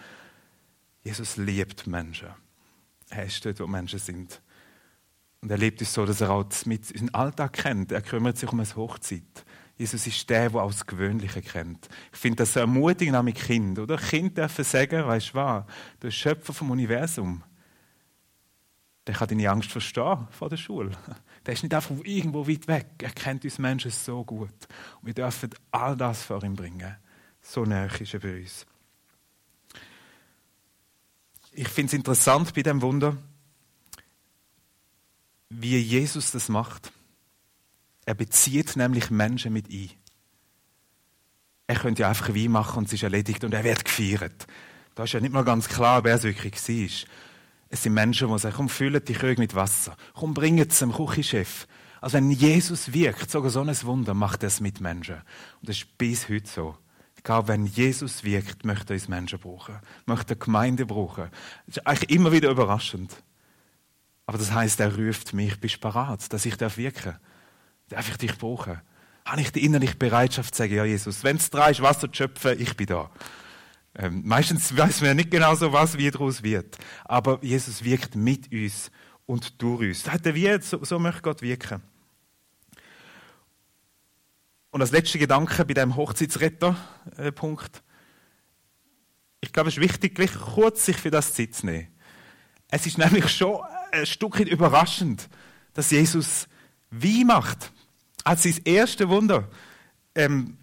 Jesus 1.03 1.37
liebt 1.37 1.87
Menschen. 1.87 2.29
Er 3.09 3.25
ist 3.25 3.45
dort, 3.45 3.59
wo 3.59 3.67
Menschen 3.67 3.99
sind. 3.99 4.41
Und 5.41 5.49
er 5.49 5.57
liebt 5.57 5.81
uns 5.81 5.93
so, 5.93 6.05
dass 6.05 6.21
er 6.21 6.29
auch 6.29 6.45
mit 6.65 6.91
unseren 6.91 7.13
Alltag 7.15 7.53
kennt. 7.53 7.91
Er 7.91 8.01
kümmert 8.01 8.37
sich 8.37 8.51
um 8.51 8.59
eine 8.59 8.75
Hochzeit. 8.75 9.45
Jesus 9.75 10.05
ist 10.05 10.29
der, 10.29 10.51
der 10.51 10.61
auch 10.61 10.71
das 10.71 10.85
Gewöhnliche 10.85 11.41
kennt. 11.41 11.89
Ich 12.13 12.19
finde 12.19 12.37
das 12.37 12.53
so 12.53 12.59
ermutigend 12.59 13.15
auch 13.15 13.23
mit 13.23 13.35
Kind, 13.35 13.79
oder? 13.79 13.97
Kind 13.97 14.37
dürfen 14.37 14.63
sagen, 14.63 15.07
weißt 15.07 15.29
du 15.29 15.33
was, 15.33 15.65
du 15.99 16.07
bist 16.07 16.17
Schöpfer 16.17 16.53
vom 16.53 16.69
Universum. 16.69 17.43
Der 19.07 19.15
kann 19.15 19.29
deine 19.29 19.49
Angst 19.49 19.71
verstehen 19.71 20.27
vor 20.29 20.49
der 20.49 20.57
Schule. 20.57 20.91
Der 21.45 21.55
ist 21.55 21.63
nicht 21.63 21.73
einfach 21.73 21.95
irgendwo 22.03 22.47
weit 22.47 22.67
weg. 22.67 22.85
Er 23.01 23.09
kennt 23.09 23.43
uns 23.43 23.57
Menschen 23.57 23.89
so 23.89 24.23
gut. 24.23 24.53
Und 25.01 25.07
wir 25.07 25.13
dürfen 25.15 25.49
all 25.71 25.97
das 25.97 26.21
vor 26.21 26.43
ihm 26.43 26.55
bringen. 26.55 26.95
So 27.41 27.65
näher 27.65 27.89
ist 27.99 28.13
er 28.13 28.19
bei 28.19 28.41
uns 28.41 28.67
ich 31.51 31.67
finde 31.67 31.87
es 31.87 31.93
interessant 31.93 32.53
bei 32.53 32.61
dem 32.61 32.81
Wunder, 32.81 33.17
wie 35.51 35.77
Jesus 35.77 36.31
das 36.31 36.49
macht. 36.49 36.91
Er 38.05 38.15
bezieht 38.15 38.75
nämlich 38.75 39.11
Menschen 39.11 39.53
mit 39.53 39.69
ein. 39.69 39.89
Er 41.67 41.75
könnte 41.75 42.01
ja 42.01 42.09
einfach 42.09 42.29
Wein 42.29 42.51
machen 42.51 42.79
und 42.79 42.85
es 42.85 42.93
ist 42.93 43.03
erledigt 43.03 43.43
und 43.43 43.53
er 43.53 43.63
wird 43.63 43.85
gefeiert. 43.85 44.47
Da 44.95 45.03
ist 45.03 45.13
ja 45.13 45.19
nicht 45.19 45.33
mal 45.33 45.43
ganz 45.43 45.67
klar, 45.67 46.03
wer 46.03 46.15
es 46.15 46.23
wirklich 46.23 46.53
war. 46.53 47.07
Es 47.69 47.83
sind 47.83 47.93
Menschen, 47.93 48.27
die 48.27 48.39
sagen, 48.39 48.55
komm, 48.57 48.69
füllen 48.69 49.03
die 49.05 49.13
Krüge 49.13 49.39
mit 49.39 49.55
Wasser. 49.55 49.95
Komm, 50.13 50.33
bringen 50.33 50.67
es 50.67 50.77
zum 50.77 50.93
Küchenchef. 50.93 51.67
Also 52.01 52.15
wenn 52.15 52.31
Jesus 52.31 52.93
wirkt, 52.93 53.29
sogar 53.29 53.51
so 53.51 53.61
ein 53.61 53.83
Wunder, 53.83 54.13
macht 54.13 54.43
er 54.43 54.47
es 54.47 54.59
mit 54.59 54.81
Menschen. 54.81 55.15
Und 55.61 55.69
das 55.69 55.77
ist 55.77 55.97
bis 55.97 56.27
heute 56.27 56.49
so. 56.49 56.77
Egal, 57.17 57.47
wenn 57.47 57.65
Jesus 57.65 58.23
wirkt, 58.23 58.65
möchte 58.65 58.93
er 58.93 58.95
uns 58.95 59.07
Menschen 59.07 59.39
brauchen, 59.39 59.79
möchte 60.05 60.33
er 60.33 60.37
Gemeinde 60.37 60.85
brauchen. 60.85 61.29
Das 61.67 61.77
ist 61.77 61.87
eigentlich 61.87 62.09
immer 62.09 62.31
wieder 62.31 62.49
überraschend. 62.49 63.23
Aber 64.31 64.37
das 64.37 64.53
heißt, 64.53 64.79
er 64.79 64.95
ruft 64.95 65.33
mich, 65.33 65.59
bist 65.59 65.75
du 65.75 65.79
bereit, 65.81 66.31
dass 66.31 66.45
ich 66.45 66.57
wirken 66.57 67.03
darf? 67.03 67.19
Darf 67.89 68.09
ich 68.09 68.15
dich 68.15 68.37
brauchen? 68.37 68.79
Habe 69.25 69.41
ich 69.41 69.51
die 69.51 69.65
innerliche 69.65 69.97
Bereitschaft 69.97 70.55
zu 70.55 70.59
sagen, 70.59 70.73
ja 70.73 70.85
Jesus, 70.85 71.25
wenn 71.25 71.35
es 71.35 71.49
dran 71.49 71.69
ist, 71.69 71.81
Wasser 71.81 72.09
zu 72.09 72.15
schöpfen, 72.15 72.57
ich 72.57 72.77
bin 72.77 72.87
da. 72.87 73.11
Ähm, 73.93 74.21
meistens 74.23 74.73
weiß 74.77 75.01
man 75.01 75.07
ja 75.09 75.13
nicht 75.15 75.31
genau 75.31 75.53
so, 75.55 75.73
was 75.73 75.97
wie 75.97 76.09
daraus 76.09 76.43
wird. 76.43 76.77
Aber 77.03 77.43
Jesus 77.43 77.83
wirkt 77.83 78.15
mit 78.15 78.49
uns 78.53 78.89
und 79.25 79.61
durch 79.61 79.81
uns. 79.81 80.03
Das 80.03 80.13
hat 80.13 80.25
er 80.25 80.33
wie, 80.33 80.61
so, 80.61 80.81
so 80.81 80.97
möchte 80.97 81.23
Gott 81.23 81.41
wirken. 81.41 81.81
Und 84.69 84.79
als 84.79 84.91
letzter 84.91 85.19
Gedanke 85.19 85.65
bei 85.65 85.73
dem 85.73 85.97
Hochzeitsretter-Punkt. 85.97 87.83
Ich 89.41 89.51
glaube, 89.51 89.67
es 89.67 89.75
ist 89.75 89.83
wichtig, 89.83 90.15
gleich 90.15 90.33
kurz 90.35 90.85
sich 90.85 90.95
für 90.95 91.11
das 91.11 91.33
Zeit 91.33 91.53
zu 91.53 91.65
nehmen. 91.65 91.89
Es 92.69 92.85
ist 92.85 92.97
nämlich 92.97 93.27
schon 93.27 93.59
ein 93.91 94.05
Stückchen 94.05 94.47
überraschend, 94.47 95.29
dass 95.73 95.91
Jesus 95.91 96.47
wie 96.89 97.23
macht. 97.25 97.71
Als 98.23 98.43
sein 98.43 98.59
erstes 98.65 99.07
Wunder. 99.07 99.47
Ähm, 100.13 100.57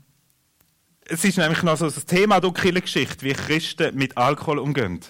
es 1.06 1.24
ist 1.24 1.38
nämlich 1.38 1.62
noch 1.62 1.76
so 1.76 1.86
das 1.86 2.04
Thema 2.04 2.40
der 2.40 2.52
Kirchengeschichte, 2.52 3.24
wie 3.24 3.32
Christen 3.32 3.96
mit 3.96 4.16
Alkohol 4.16 4.58
umgehen. 4.58 5.00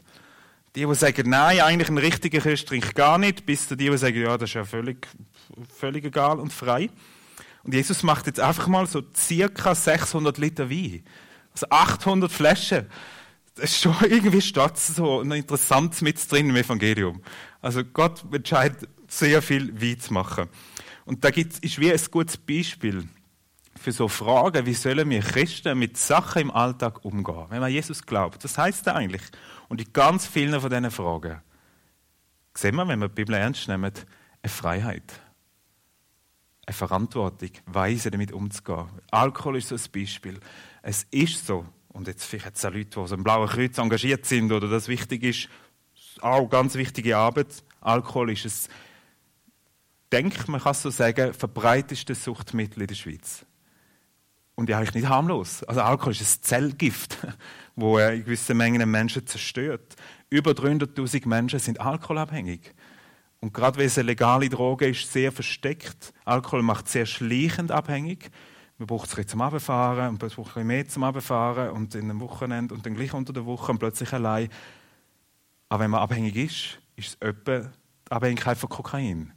Die, 0.77 0.87
die 0.87 0.95
sagen, 0.95 1.29
nein, 1.29 1.61
eigentlich 1.61 1.89
ein 1.89 1.99
richtiger 1.99 2.41
Christ 2.41 2.69
trinkt 2.69 2.95
gar 2.95 3.19
nicht, 3.19 3.45
bis 3.45 3.67
zu 3.67 3.77
die, 3.77 3.91
die 3.91 3.97
sagen, 3.99 4.21
ja, 4.21 4.39
das 4.39 4.51
ist 4.51 4.55
ja 4.55 4.65
völlig, 4.65 5.09
völlig 5.77 6.05
egal 6.05 6.39
und 6.39 6.53
frei. 6.53 6.89
Und 7.65 7.75
Jesus 7.75 8.03
macht 8.03 8.27
jetzt 8.27 8.41
einfach 8.41 8.69
mal 8.69 8.87
so 8.87 9.03
circa 9.17 9.75
600 9.75 10.39
Liter 10.39 10.71
Wein. 10.71 11.05
Also 11.53 11.67
800 11.71 12.31
Flaschen. 12.31 12.87
Das 13.57 13.73
ist 13.73 13.83
schon 13.83 13.97
irgendwie 14.03 14.41
statt 14.41 14.79
so 14.79 15.23
interessant 15.23 16.01
mit 16.03 16.31
drin 16.31 16.51
im 16.51 16.57
Evangelium. 16.57 17.23
Also 17.61 17.85
Gott 17.85 18.25
entscheidet 18.33 18.89
sehr 19.09 19.43
viel 19.43 19.81
Wein 19.81 19.99
zu 19.99 20.13
machen. 20.13 20.49
Und 21.05 21.25
da 21.25 21.31
gibt's, 21.31 21.59
ist 21.61 21.79
wie 21.81 21.93
ein 21.93 22.01
gutes 22.11 22.37
Beispiel 22.37 23.09
für 23.79 23.93
so 23.93 24.09
Fragen, 24.09 24.67
wie 24.67 24.75
sollen 24.75 25.09
wir 25.09 25.21
Christen 25.21 25.79
mit 25.79 25.97
Sachen 25.97 26.43
im 26.43 26.51
Alltag 26.51 27.05
umgehen, 27.05 27.47
wenn 27.49 27.61
man 27.61 27.71
Jesus 27.71 28.05
glaubt. 28.05 28.45
Was 28.45 28.59
heißt 28.59 28.87
das 28.87 28.95
eigentlich? 28.95 29.23
Und 29.69 29.81
in 29.81 29.93
ganz 29.93 30.27
vielen 30.27 30.61
von 30.61 30.71
diesen 30.71 30.91
Fragen 30.91 31.41
sehen 32.55 32.75
wir, 32.77 32.89
wenn 32.89 32.99
wir 32.99 33.09
die 33.09 33.15
Bibel 33.15 33.35
ernst 33.35 33.69
nehmen, 33.69 33.93
eine 34.43 34.51
Freiheit. 34.51 35.21
Eine 36.67 36.75
Verantwortung, 36.75 37.51
weise 37.67 38.11
damit 38.11 38.33
umzugehen. 38.33 38.89
Alkohol 39.11 39.57
ist 39.57 39.69
so 39.69 39.77
ein 39.77 39.81
Beispiel. 39.93 40.39
Es 40.83 41.07
ist 41.11 41.47
so, 41.47 41.65
und 41.89 42.09
jetzt 42.09 42.25
vielleicht 42.25 42.57
es 42.57 42.65
auch 42.65 42.73
Leute, 42.73 43.01
die 43.01 43.07
so 43.07 43.15
im 43.15 43.25
Blauen 43.25 43.49
Kreuz 43.49 43.79
engagiert 43.79 44.27
sind 44.27 44.53
oder 44.53 44.69
das 44.69 44.89
wichtig 44.89 45.23
ist, 45.23 45.49
auch 46.23 46.49
ganz 46.49 46.75
wichtige 46.75 47.17
Arbeit. 47.17 47.63
Alkohol 47.81 48.33
ist 48.33 48.45
es, 48.45 48.69
denke 50.13 50.51
man 50.51 50.61
kann 50.61 50.75
so 50.75 50.91
sagen, 50.91 51.35
verbreiteste 51.35 52.15
Suchtmittel 52.15 52.83
in 52.83 52.89
der 52.89 52.95
Schweiz. 52.95 53.45
Und 54.55 54.69
ja, 54.69 54.79
eigentlich 54.79 54.95
nicht 54.95 55.09
harmlos. 55.09 55.63
Also 55.65 55.83
Alkohol 55.83 56.13
ist 56.13 56.21
ein 56.21 56.43
Zellgift, 56.43 57.19
wo 57.77 57.99
in 57.99 58.25
gewissen 58.25 58.57
Mengen 58.57 58.91
Menschen 58.91 59.25
zerstört. 59.27 59.95
Über 60.31 60.51
300.000 60.51 61.29
Menschen 61.29 61.61
sind 61.61 61.81
alkoholabhängig. 61.81 62.75
Und 63.41 63.55
gerade 63.55 63.79
weil 63.79 63.87
es 63.87 63.97
eine 63.99 64.07
legale 64.07 64.49
Droge 64.49 64.89
ist, 64.89 65.13
sehr 65.13 65.31
versteckt. 65.31 66.13
Alkohol 66.25 66.63
macht 66.63 66.89
sehr 66.89 67.07
schleichend 67.07 67.71
abhängig. 67.71 68.31
Man 68.79 68.87
braucht 68.87 69.17
es 69.17 69.27
zum 69.27 69.41
Abfahren 69.41 70.09
und 70.09 70.23
man 70.23 70.31
braucht 70.31 70.57
ein 70.57 70.67
mehr 70.67 70.89
zum 70.89 71.05
Abfahren 71.05 71.71
und 71.71 71.95
in 71.95 72.11
einem 72.11 72.21
Wochenende 72.21 72.75
und 72.75 72.85
dann 72.85 72.95
gleich 72.95 73.13
unter 73.15 73.33
der 73.33 73.47
Woche 73.47 73.73
und 73.73 73.79
plötzlich 73.79 74.13
allein. 74.13 74.49
Aber 75.69 75.85
wenn 75.85 75.91
man 75.91 76.01
abhängig 76.01 76.37
ist, 76.37 76.79
ist 76.97 77.09
es 77.09 77.15
etwa 77.21 77.61
die 77.61 78.13
Abhängigkeit 78.13 78.57
von 78.57 78.69
Kokain. 78.69 79.33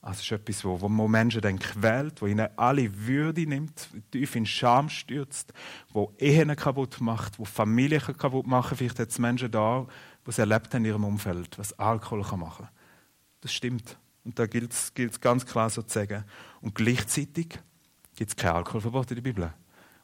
Also 0.00 0.18
es 0.18 0.22
ist 0.22 0.32
etwas, 0.32 0.64
wo, 0.64 0.80
wo 0.80 1.08
Menschen 1.08 1.40
dann 1.40 1.60
quält, 1.60 2.20
wo 2.20 2.26
ihnen 2.26 2.48
alle 2.56 3.06
Würde 3.06 3.46
nimmt, 3.46 3.88
tief 4.10 4.34
in 4.34 4.44
Scham 4.44 4.88
stürzt, 4.88 5.52
wo 5.92 6.12
Ehen 6.18 6.54
kaputt 6.56 7.00
macht, 7.00 7.38
wo 7.38 7.44
Familien 7.44 8.00
kaputt 8.00 8.46
machen. 8.46 8.76
Vielleicht 8.76 8.98
hat 8.98 9.10
es 9.10 9.20
Menschen 9.20 9.52
da, 9.52 9.86
die 10.26 10.32
sie 10.32 10.40
erlebt 10.40 10.74
haben 10.74 10.84
in 10.84 10.90
ihrem 10.90 11.04
Umfeld, 11.04 11.56
was 11.56 11.78
Alkohol 11.78 12.24
kann 12.24 12.40
machen 12.40 12.66
kann. 12.66 12.74
Das 13.42 13.52
stimmt. 13.52 13.96
Und 14.24 14.38
da 14.38 14.46
gilt 14.46 14.72
es 14.72 15.20
ganz 15.20 15.46
klar 15.46 15.70
so 15.70 15.82
zu 15.82 15.94
sagen. 15.94 16.24
Und 16.60 16.74
gleichzeitig 16.74 17.60
gibt 18.16 18.30
es 18.30 18.36
kein 18.36 18.52
Alkoholverbot 18.52 19.12
in 19.12 19.16
der 19.16 19.22
Bibel. 19.22 19.52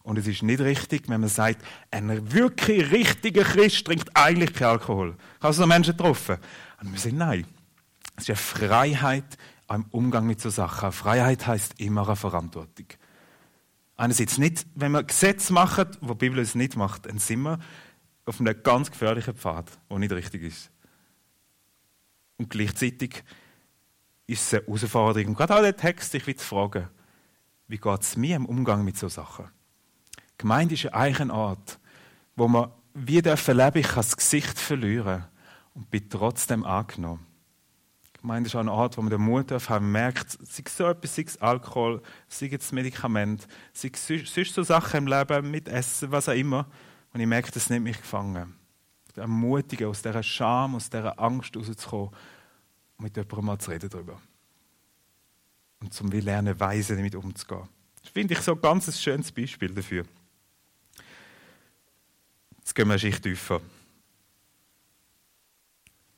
Und 0.08 0.16
es 0.16 0.26
ist 0.26 0.42
nicht 0.42 0.60
richtig, 0.60 1.06
wenn 1.10 1.20
man 1.20 1.28
sagt, 1.28 1.62
ein 1.90 2.32
wirklich 2.32 2.90
richtiger 2.90 3.44
Christ 3.44 3.84
trinkt 3.84 4.08
eigentlich 4.16 4.54
keinen 4.54 4.70
Alkohol. 4.70 5.14
Hast 5.38 5.58
du 5.58 5.60
noch 5.60 5.68
Menschen 5.68 5.94
getroffen? 5.94 6.38
Und 6.80 6.92
wir 6.92 6.98
sagen, 6.98 7.18
nein. 7.18 7.46
Es 8.16 8.22
ist 8.22 8.30
eine 8.30 8.36
Freiheit 8.36 9.36
im 9.68 9.84
Umgang 9.90 10.26
mit 10.26 10.40
so 10.40 10.48
Sachen. 10.48 10.92
Freiheit 10.92 11.46
heißt 11.46 11.78
immer 11.78 12.06
eine 12.06 12.16
Verantwortung. 12.16 12.86
Einerseits 13.98 14.38
nicht, 14.38 14.64
wenn 14.74 14.92
wir 14.92 15.02
Gesetze 15.02 15.52
machen, 15.52 15.88
wo 16.00 16.14
die 16.14 16.20
Bibel 16.20 16.38
es 16.38 16.54
nicht 16.54 16.74
macht, 16.74 17.04
dann 17.04 17.18
sind 17.18 17.42
wir 17.42 17.58
auf 18.24 18.40
einem 18.40 18.62
ganz 18.62 18.90
gefährlichen 18.90 19.34
Pfad, 19.34 19.70
der 19.90 19.98
nicht 19.98 20.12
richtig 20.12 20.42
ist. 20.42 20.70
Und 22.38 22.48
gleichzeitig 22.48 23.22
ist 24.26 24.40
es 24.40 24.54
eine 24.54 24.66
Herausforderung. 24.68 25.28
Und 25.28 25.34
gerade 25.36 25.54
auch 25.54 25.60
der 25.60 25.76
Text, 25.76 26.14
ich 26.14 26.26
will 26.26 26.38
fragen, 26.38 26.88
wie 27.66 27.76
geht 27.76 28.00
es 28.00 28.16
mir 28.16 28.36
im 28.36 28.46
Umgang 28.46 28.82
mit 28.86 28.96
solchen 28.96 29.16
Sachen? 29.16 29.57
Gemeinde 30.38 30.74
ist 30.74 30.86
eigentlich 30.86 31.20
ein 31.20 31.30
Ort, 31.30 31.78
wo 32.36 32.48
man 32.48 32.70
wie 32.94 33.22
dürfen 33.22 33.56
leben, 33.56 33.78
ich 33.78 33.86
kann 33.86 33.96
das 33.96 34.16
Gesicht 34.16 34.58
verlieren 34.58 35.24
und 35.74 35.90
bin 35.90 36.08
trotzdem 36.08 36.64
angenommen. 36.64 37.26
Gemeinde 38.20 38.48
ist 38.48 38.56
auch 38.56 38.60
ein 38.60 38.68
Ort, 38.68 38.96
wo 38.96 39.02
man 39.02 39.10
den 39.10 39.20
Mut 39.20 39.50
darf 39.50 39.70
merkt, 39.78 40.30
sei 40.30 40.62
es 40.66 40.76
so 40.76 40.86
etwas, 40.86 41.14
sei 41.14 41.22
es 41.22 41.40
Alkohol, 41.40 42.02
sei 42.26 42.50
es 42.52 42.72
Medikament, 42.72 43.46
sei 43.72 43.92
es 43.92 44.06
sonst 44.06 44.54
so 44.54 44.62
Sachen 44.64 44.98
im 44.98 45.06
Leben, 45.06 45.50
mit 45.50 45.68
Essen, 45.68 46.10
was 46.10 46.28
auch 46.28 46.34
immer. 46.34 46.66
Und 47.12 47.20
ich 47.20 47.26
merke, 47.26 47.52
das 47.52 47.70
nimmt 47.70 47.84
mich 47.84 47.98
gefangen. 47.98 48.54
Ermutigen, 49.14 49.88
aus 49.88 50.02
dieser 50.02 50.22
Scham, 50.22 50.76
aus 50.76 50.90
dieser 50.90 51.18
Angst 51.18 51.56
rauszukommen 51.56 52.10
und 52.96 53.04
mit 53.04 53.16
jemandem 53.16 53.44
mal 53.44 53.58
zu 53.58 53.70
reden 53.70 53.90
darüber 53.90 54.20
und 55.80 55.92
zum 55.92 56.10
wir 56.12 56.22
lernen, 56.22 56.58
weise 56.58 56.96
damit 56.96 57.14
umzugehen. 57.14 57.68
Das 58.02 58.10
finde 58.10 58.34
ich 58.34 58.40
so 58.40 58.52
ein 58.52 58.60
ganz 58.60 59.00
schönes 59.00 59.30
Beispiel 59.32 59.74
dafür. 59.74 60.04
Jetzt 62.68 62.74
gehen 62.74 62.86
wir 62.86 62.92
eine 62.92 62.98
Schicht 62.98 63.22
tiefer. 63.22 63.62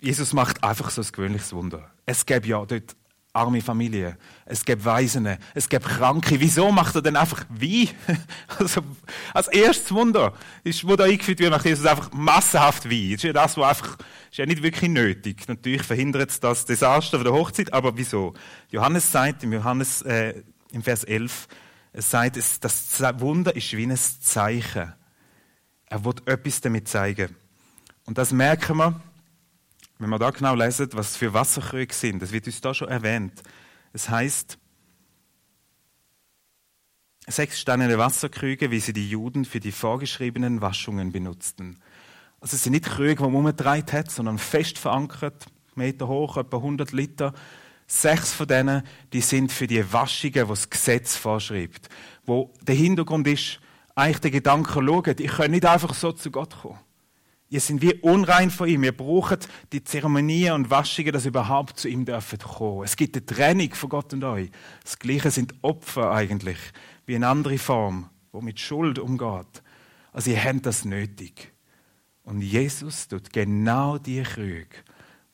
Jesus 0.00 0.32
macht 0.32 0.64
einfach 0.64 0.90
so 0.90 1.00
ein 1.00 1.06
gewöhnliches 1.12 1.52
Wunder. 1.52 1.88
Es 2.06 2.26
gäbe 2.26 2.48
ja 2.48 2.66
dort 2.66 2.96
arme 3.32 3.60
Familien, 3.60 4.16
es 4.46 4.64
gibt 4.64 4.84
Waisen, 4.84 5.38
es 5.54 5.68
gibt 5.68 5.84
Kranke. 5.86 6.40
Wieso 6.40 6.72
macht 6.72 6.96
er 6.96 7.02
denn 7.02 7.14
einfach 7.14 7.44
wie? 7.50 7.88
Also, 8.58 8.82
als 9.32 9.46
erstes 9.46 9.92
Wunder, 9.92 10.32
ist, 10.64 10.84
wo 10.84 10.96
da 10.96 11.04
eingeführt 11.04 11.38
wird, 11.38 11.52
macht 11.52 11.66
Jesus 11.66 11.86
einfach 11.86 12.10
massenhaft 12.10 12.90
wie. 12.90 13.12
Das 13.12 13.20
ist 13.20 13.28
ja 13.28 13.32
das, 13.32 13.56
was 13.56 13.68
einfach, 13.68 13.98
ist 14.28 14.38
ja 14.38 14.44
nicht 14.44 14.64
wirklich 14.64 14.90
nötig. 14.90 15.46
Natürlich 15.46 15.84
verhindert 15.84 16.30
es 16.30 16.40
das 16.40 16.64
Desaster 16.64 17.18
von 17.18 17.24
der 17.24 17.32
Hochzeit, 17.32 17.72
aber 17.72 17.96
wieso? 17.96 18.34
Johannes 18.70 19.12
sagt 19.12 19.44
im 19.44 19.52
Johannes, 19.52 20.02
äh, 20.02 20.42
im 20.72 20.82
Vers 20.82 21.04
11, 21.04 21.46
es 21.92 22.10
sagt, 22.10 22.36
das 22.36 23.20
Wunder 23.20 23.54
ist 23.54 23.72
wie 23.76 23.86
ein 23.86 23.96
Zeichen. 23.96 24.94
Er 25.90 26.04
wird 26.04 26.26
etwas 26.28 26.60
damit 26.60 26.88
zeigen. 26.88 27.34
Und 28.06 28.16
das 28.16 28.32
merken 28.32 28.76
wir, 28.78 29.00
wenn 29.98 30.08
wir 30.08 30.18
da 30.18 30.30
genau 30.30 30.54
lesen, 30.54 30.88
was 30.92 31.16
für 31.16 31.34
Wasserkrüge 31.34 31.92
sind, 31.92 32.22
das 32.22 32.32
wird 32.32 32.46
uns 32.46 32.60
da 32.60 32.72
schon 32.72 32.88
erwähnt. 32.88 33.42
Es 33.92 34.08
heißt, 34.08 34.56
sechs 37.26 37.60
steinerne 37.60 37.98
Wasserkrüge, 37.98 38.70
wie 38.70 38.78
sie 38.78 38.92
die 38.92 39.10
Juden 39.10 39.44
für 39.44 39.58
die 39.58 39.72
vorgeschriebenen 39.72 40.60
Waschungen 40.60 41.10
benutzten. 41.10 41.80
Also 42.40 42.54
es 42.54 42.62
sind 42.62 42.72
nicht 42.72 42.86
Krüge, 42.86 43.16
die 43.16 43.22
man 43.22 43.34
umgedreht 43.34 43.92
hat, 43.92 44.10
sondern 44.12 44.38
fest 44.38 44.78
verankert, 44.78 45.46
Meter 45.74 46.06
hoch, 46.06 46.36
etwa 46.36 46.58
100 46.58 46.92
Liter. 46.92 47.34
Sechs 47.88 48.32
von 48.32 48.46
denen, 48.46 48.84
die 49.12 49.20
sind 49.20 49.50
für 49.50 49.66
die 49.66 49.92
Waschungen, 49.92 50.32
die 50.32 50.48
das 50.48 50.70
Gesetz 50.70 51.16
vorschreibt. 51.16 51.88
Wo 52.24 52.54
der 52.62 52.76
Hintergrund 52.76 53.26
ist, 53.26 53.60
eigentlich 54.00 54.20
der 54.20 54.30
Gedanke, 54.30 54.72
schauen, 54.72 55.14
ich 55.18 55.30
kann 55.30 55.50
nicht 55.50 55.66
einfach 55.66 55.94
so 55.94 56.12
zu 56.12 56.30
Gott 56.30 56.62
kommen. 56.62 56.78
Ihr 57.48 57.60
sind 57.60 57.82
wie 57.82 57.94
unrein 57.94 58.50
von 58.50 58.68
ihm. 58.68 58.82
Wir 58.82 58.96
brauchen 58.96 59.38
die 59.72 59.82
Zeremonien 59.82 60.52
und 60.54 60.70
Waschungen, 60.70 61.12
dass 61.12 61.24
ihr 61.24 61.30
überhaupt 61.30 61.78
zu 61.78 61.88
ihm 61.88 62.04
dürfen 62.04 62.38
kommen. 62.38 62.84
Es 62.84 62.96
gibt 62.96 63.16
eine 63.16 63.26
Trennung 63.26 63.74
von 63.74 63.88
Gott 63.88 64.12
und 64.12 64.22
euch. 64.22 64.50
Das 64.84 64.98
Gleiche 64.98 65.32
sind 65.32 65.54
Opfer 65.62 66.12
eigentlich, 66.12 66.58
wie 67.06 67.16
eine 67.16 67.26
andere 67.26 67.58
Form, 67.58 68.08
wo 68.30 68.40
mit 68.40 68.60
Schuld 68.60 69.00
umgeht. 69.00 69.62
Also 70.12 70.30
ihr 70.30 70.42
habt 70.42 70.64
das 70.64 70.84
nötig. 70.84 71.52
Und 72.22 72.40
Jesus 72.40 73.08
tut 73.08 73.32
genau 73.32 73.98
die 73.98 74.22
Krüge 74.22 74.76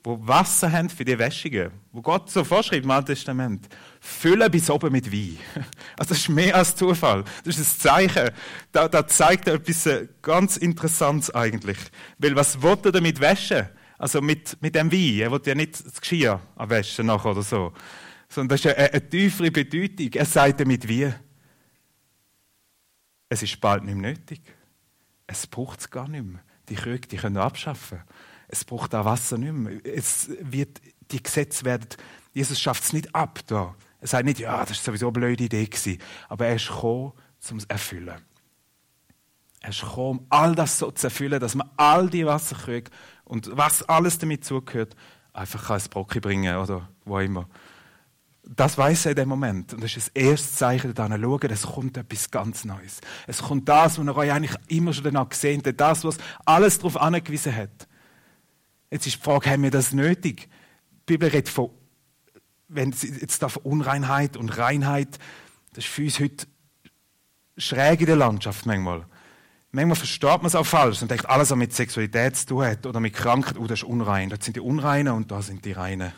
wo 0.07 0.25
Wasser 0.25 0.71
haben 0.71 0.89
für 0.89 1.05
die 1.05 1.19
Wäschungen, 1.19 1.73
wo 1.91 2.01
Gott 2.01 2.31
so 2.31 2.45
vorschreibt 2.45 2.85
im 2.85 2.91
Alten 2.93 3.07
Testament, 3.07 3.69
füllen 3.99 4.49
bis 4.53 4.71
oben 4.71 4.93
mit 4.93 5.11
Wein. 5.11 5.37
Also 5.99 6.11
das 6.11 6.19
ist 6.19 6.29
mehr 6.29 6.55
als 6.55 6.77
Zufall. 6.77 7.25
Das 7.43 7.59
ist 7.59 7.75
ein 7.75 7.81
Zeichen. 7.81 8.31
Da, 8.71 8.87
da 8.87 9.05
zeigt 9.05 9.49
etwas 9.49 9.85
äh, 9.87 10.07
ganz 10.23 10.59
Interessantes 10.59 11.35
eigentlich. 11.35 11.79
Weil 12.19 12.37
was 12.37 12.63
will 12.63 12.79
er 12.85 12.93
damit 12.93 13.21
waschen? 13.21 13.69
Also 13.99 14.21
mit, 14.21 14.57
mit 14.63 14.77
dem 14.77 14.93
Wein. 14.93 15.19
Er 15.19 15.33
will 15.33 15.41
ja 15.45 15.57
nicht 15.57 15.85
das 15.85 16.01
Geschirr 16.01 16.41
waschen 16.55 17.07
nachher 17.07 17.33
oder 17.33 17.43
so. 17.43 17.73
Sondern 18.29 18.51
das 18.51 18.65
ist 18.65 18.77
eine, 18.77 18.93
eine 18.93 19.09
tiefere 19.09 19.51
Bedeutung. 19.51 20.13
Er 20.13 20.25
sagt 20.25 20.61
damit 20.61 20.87
wie, 20.87 21.13
es 23.29 23.43
ist 23.43 23.61
bald 23.61 23.83
nicht 23.83 23.97
mehr 23.97 24.13
nötig. 24.13 24.41
Es 25.27 25.49
braucht 25.49 25.81
es 25.81 25.91
gar 25.91 26.07
nicht 26.07 26.25
mehr. 26.25 26.43
Die 26.69 26.77
Krüge, 26.77 27.09
die 27.09 27.17
können 27.17 27.39
abschaffen 27.39 28.03
es 28.49 28.65
braucht 28.65 28.93
da 28.93 29.05
Wasser 29.05 29.39
nicht 29.39 29.53
mehr. 29.53 29.79
Es 29.85 30.31
wird, 30.41 30.81
die 31.11 31.23
Gesetze 31.23 31.65
werden, 31.65 31.89
Jesus 32.33 32.61
schafft 32.61 32.85
es 32.85 32.93
nicht 32.93 33.15
ab 33.15 33.41
da. 33.47 33.75
Er 34.01 34.09
sagt 34.09 34.25
nicht, 34.25 34.39
ja, 34.39 34.61
das 34.61 34.73
ist 34.73 34.85
sowieso 34.85 35.07
eine 35.07 35.13
blöde 35.13 35.45
Idee 35.45 35.65
gewesen. 35.65 35.99
Aber 36.29 36.47
er 36.47 36.57
ist 36.57 36.69
gekommen, 36.69 37.13
um 37.51 37.57
es 37.57 37.65
zu 37.65 37.71
erfüllen. 37.71 38.21
Er 39.61 39.71
ist 39.71 39.81
gekommen, 39.81 40.21
um 40.21 40.27
all 40.29 40.55
das 40.55 40.79
so 40.79 40.91
zu 40.91 41.07
erfüllen, 41.07 41.41
dass 41.41 41.55
man 41.55 41.69
all 41.77 42.09
die 42.09 42.27
Wasser 42.27 42.57
kriegt 42.57 42.93
und 43.25 43.51
was 43.57 43.83
alles 43.83 44.19
damit 44.19 44.45
zugehört, 44.45 44.95
einfach 45.33 45.71
als 45.71 45.89
Brocki 45.89 46.21
bringen 46.21 46.57
oder 46.57 46.89
wo 47.05 47.19
immer. 47.19 47.49
Das 48.45 48.79
weiß 48.79 49.07
er 49.07 49.11
in 49.11 49.17
dem 49.17 49.29
Moment. 49.29 49.75
Und 49.75 49.83
das 49.83 49.97
ist 49.97 50.09
das 50.09 50.23
erste 50.23 50.49
Zeichen, 50.55 50.95
da 50.95 51.09
schauen, 51.09 51.51
es 51.51 51.63
kommt 51.63 51.97
etwas 51.97 52.31
ganz 52.31 52.65
Neues. 52.65 53.01
Es 53.27 53.43
kommt 53.43 53.69
das, 53.69 53.99
was 53.99 54.07
er 54.07 54.17
euch 54.17 54.31
eigentlich 54.31 54.55
immer 54.69 54.93
schon 54.93 55.05
danach 55.05 55.29
gesehen 55.29 55.63
hat, 55.67 55.81
das, 55.81 56.05
was 56.05 56.19
alles 56.45 56.79
darauf 56.79 56.97
angewiesen 57.01 57.55
hat. 57.57 57.89
Jetzt 58.91 59.07
ist 59.07 59.17
die 59.17 59.23
Frage, 59.23 59.51
haben 59.51 59.63
wir 59.63 59.71
das 59.71 59.93
nötig? 59.93 60.49
Die 60.91 61.13
Bibel 61.13 61.29
redet 61.29 61.49
von, 61.49 61.71
wenn 62.69 62.93
jetzt 62.93 63.43
da 63.43 63.49
von 63.49 63.63
Unreinheit 63.63 64.37
und 64.37 64.57
Reinheit, 64.57 65.19
das 65.75 65.85
ist 65.85 65.91
für 65.91 66.03
uns 66.03 66.21
heute 66.21 66.47
schräg 67.57 68.01
in 68.01 68.07
der 68.07 68.17
Landschaft 68.17 68.67
manchmal. 68.67 69.07
Manchmal 69.73 69.97
versteht 69.97 70.39
man 70.39 70.47
es 70.47 70.55
auch 70.55 70.67
falsch 70.67 71.03
und 71.03 71.11
denkt, 71.11 71.29
alles, 71.29 71.51
was 71.51 71.59
mit 71.59 71.75
Sexualität 71.75 72.37
zu 72.37 72.47
tun 72.47 72.65
hat 72.65 72.87
oder 72.87 73.01
mit 73.01 73.15
Krankheit, 73.15 73.59
oh, 73.59 73.67
das 73.67 73.81
ist 73.81 73.85
unrein. 73.85 74.31
Das 74.31 74.45
sind 74.45 74.57
die 74.57 74.61
Unreinen 74.61 75.13
und 75.15 75.31
da 75.31 75.43
sind 75.43 75.65
die 75.65 75.73
Reinen. 75.73 76.13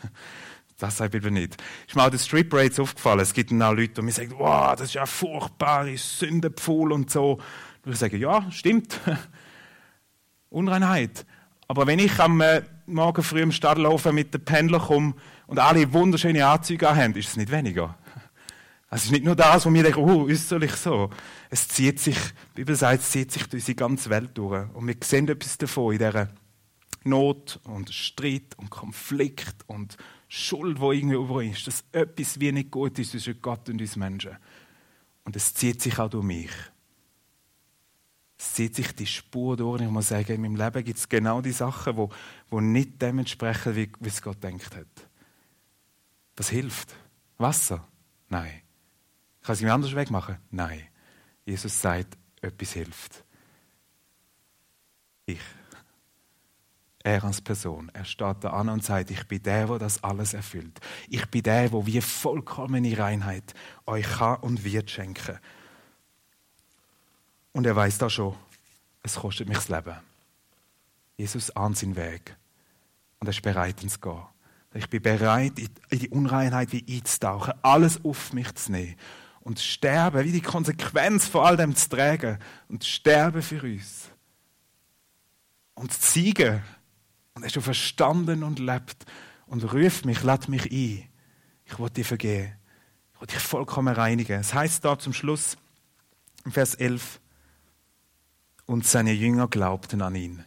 Das 0.77 0.95
sagt 0.95 1.11
Bibel 1.11 1.29
nicht. 1.29 1.61
Ist 1.85 1.95
mir 1.95 2.05
auch 2.05 2.09
den 2.09 2.19
Strip 2.19 2.53
Rates 2.53 2.79
aufgefallen. 2.79 3.19
Es 3.19 3.33
gibt 3.33 3.51
dann 3.51 3.61
auch 3.61 3.73
Leute, 3.73 4.01
die 4.01 4.11
sagen, 4.11 4.33
wow, 4.37 4.71
das 4.77 4.87
ist 4.87 4.93
ja 4.93 5.05
furchtbare 5.05 5.97
Sündenpfuhl 5.97 6.93
und 6.93 7.11
so. 7.11 7.39
Und 7.83 7.91
ich 7.91 7.97
sage, 7.97 8.15
ja, 8.15 8.49
stimmt. 8.49 8.97
Unreinheit. 10.49 11.25
Aber 11.69 11.85
wenn 11.85 11.99
ich 11.99 12.19
am 12.19 12.41
äh, 12.41 12.63
morgen 12.87 13.21
früh 13.21 13.43
im 13.43 13.51
Stadtlaufen 13.51 14.15
mit 14.15 14.33
den 14.33 14.43
Pendlern 14.43 14.81
komme 14.81 15.13
und 15.45 15.59
alle 15.59 15.93
wunderschöne 15.93 16.43
Anzüge 16.43 16.95
haben, 16.95 17.13
ist 17.13 17.29
es 17.29 17.37
nicht 17.37 17.51
weniger. 17.51 17.95
Es 18.91 19.05
ist 19.05 19.11
nicht 19.11 19.23
nur 19.23 19.35
das, 19.35 19.67
wo 19.67 19.71
wir 19.71 19.83
denken, 19.83 19.99
oh, 19.99 20.25
ist 20.25 20.49
soll 20.49 20.63
ich 20.63 20.71
so. 20.71 21.11
Es 21.51 21.67
zieht 21.67 21.99
sich, 21.99 22.17
die 22.17 22.61
Bibel 22.61 22.75
sagt, 22.75 23.03
es 23.03 23.11
zieht 23.11 23.31
sich 23.31 23.43
durch 23.43 23.61
unsere 23.61 23.75
ganze 23.75 24.09
Welt 24.09 24.31
durch. 24.33 24.67
Und 24.73 24.87
wir 24.87 24.95
sehen 25.03 25.27
etwas 25.27 25.59
davon 25.59 25.93
in 25.93 25.99
dieser 25.99 26.29
Not 27.03 27.59
und 27.65 27.93
Streit 27.93 28.57
und 28.57 28.71
Konflikt 28.71 29.57
und 29.67 29.95
Schuld, 30.27 30.79
wo 30.79 30.91
irgendwie 30.91 31.17
über 31.17 31.43
ist. 31.43 31.67
Dass 31.67 31.83
etwas 31.91 32.39
wie 32.39 32.51
nicht 32.51 32.71
gut 32.71 32.97
ist 32.97 33.11
zwischen 33.11 33.39
Gott 33.43 33.69
und 33.69 33.79
uns 33.79 33.95
Menschen. 33.95 34.37
Und 35.23 35.35
es 35.35 35.53
zieht 35.53 35.83
sich 35.83 35.99
auch 35.99 36.09
durch 36.09 36.25
mich. 36.25 36.49
Es 38.39 38.53
zieht 38.53 38.73
sich 38.73 38.95
die 38.95 39.05
Spur 39.05 39.57
durch. 39.57 39.81
Ich 39.81 39.89
muss 39.89 40.07
sagen, 40.07 40.31
in 40.31 40.41
meinem 40.41 40.55
Leben 40.55 40.83
gibt 40.85 40.97
es 40.97 41.09
genau 41.09 41.41
die 41.41 41.51
Sachen, 41.51 41.97
wo, 41.97 42.09
wo 42.49 42.61
nicht 42.61 43.01
dem 43.01 43.19
entsprechen, 43.19 43.75
wie, 43.75 43.91
wie 43.99 44.07
es 44.07 44.21
Gott 44.21 44.41
denkt 44.41 44.73
hat. 44.77 44.87
Was 46.37 46.49
hilft? 46.49 46.95
Wasser? 47.37 47.85
Nein. 48.29 48.61
Kann 49.41 49.55
ich 49.55 49.61
mir 49.61 49.73
anders 49.73 49.93
wegmachen? 49.93 50.37
Nein. 50.51 50.87
Jesus 51.43 51.81
sagt, 51.81 52.17
etwas 52.41 52.71
hilft. 52.71 53.25
Ich. 55.25 55.41
Er 57.03 57.23
als 57.25 57.41
Person. 57.41 57.91
Er 57.93 58.05
steht 58.05 58.37
da 58.41 58.51
an 58.51 58.69
und 58.69 58.85
sagt, 58.85 59.11
ich 59.11 59.27
bin 59.27 59.43
der, 59.43 59.67
der 59.67 59.79
das 59.79 60.01
alles 60.01 60.33
erfüllt. 60.33 60.79
Ich 61.09 61.25
bin 61.25 61.43
der, 61.43 61.69
der 61.69 61.85
wie 61.85 61.99
vollkommene 61.99 62.97
Reinheit 62.97 63.53
euch 63.85 64.07
kann 64.07 64.37
und 64.37 64.63
wird 64.63 64.89
schenken. 64.89 65.39
Und 67.51 67.65
er 67.65 67.75
weiß 67.75 67.97
da 67.97 68.09
schon, 68.09 68.35
es 69.03 69.15
kostet 69.15 69.47
mich 69.47 69.57
das 69.57 69.69
Leben. 69.69 69.95
Jesus 71.17 71.51
ahnt 71.55 71.77
seinen 71.77 71.95
Weg. 71.95 72.35
Und 73.19 73.27
er 73.27 73.31
ist 73.31 73.41
bereit, 73.41 73.83
ins 73.83 73.99
Gehen. 73.99 74.23
Ich 74.73 74.89
bin 74.89 75.01
bereit, 75.01 75.53
in 75.57 75.99
die 75.99 76.09
Unreinheit 76.09 76.71
wie 76.71 76.85
einzutauchen, 76.87 77.53
alles 77.63 78.03
auf 78.05 78.33
mich 78.33 78.53
zu 78.55 78.71
nehmen 78.71 78.95
und 79.41 79.59
sterben, 79.59 80.23
wie 80.25 80.31
die 80.31 80.41
Konsequenz 80.41 81.27
von 81.27 81.43
all 81.43 81.57
dem 81.57 81.75
zu 81.75 81.89
tragen 81.89 82.37
und 82.67 82.85
sterben 82.85 83.41
für 83.41 83.63
uns. 83.63 84.09
Und 85.73 85.91
siegen. 85.91 86.61
Und 87.33 87.43
er 87.43 87.47
ist 87.47 87.53
schon 87.53 87.63
verstanden 87.63 88.43
und 88.43 88.59
lebt 88.59 89.05
und 89.47 89.73
ruft 89.73 90.05
mich, 90.05 90.21
lad 90.23 90.49
mich 90.49 90.65
ein. 90.71 91.09
Ich 91.65 91.79
will 91.79 91.89
dir 91.89 92.05
vergehen. 92.05 92.53
Ich 93.15 93.21
will 93.21 93.27
dich 93.27 93.39
vollkommen 93.39 93.95
reinigen. 93.95 94.39
Es 94.39 94.53
heißt 94.53 94.85
da 94.85 94.99
zum 94.99 95.13
Schluss, 95.13 95.57
im 96.45 96.51
Vers 96.51 96.75
11, 96.75 97.19
und 98.69 98.85
seine 98.85 99.13
Jünger 99.13 99.47
glaubten 99.47 100.03
an 100.03 100.13
ihn. 100.13 100.45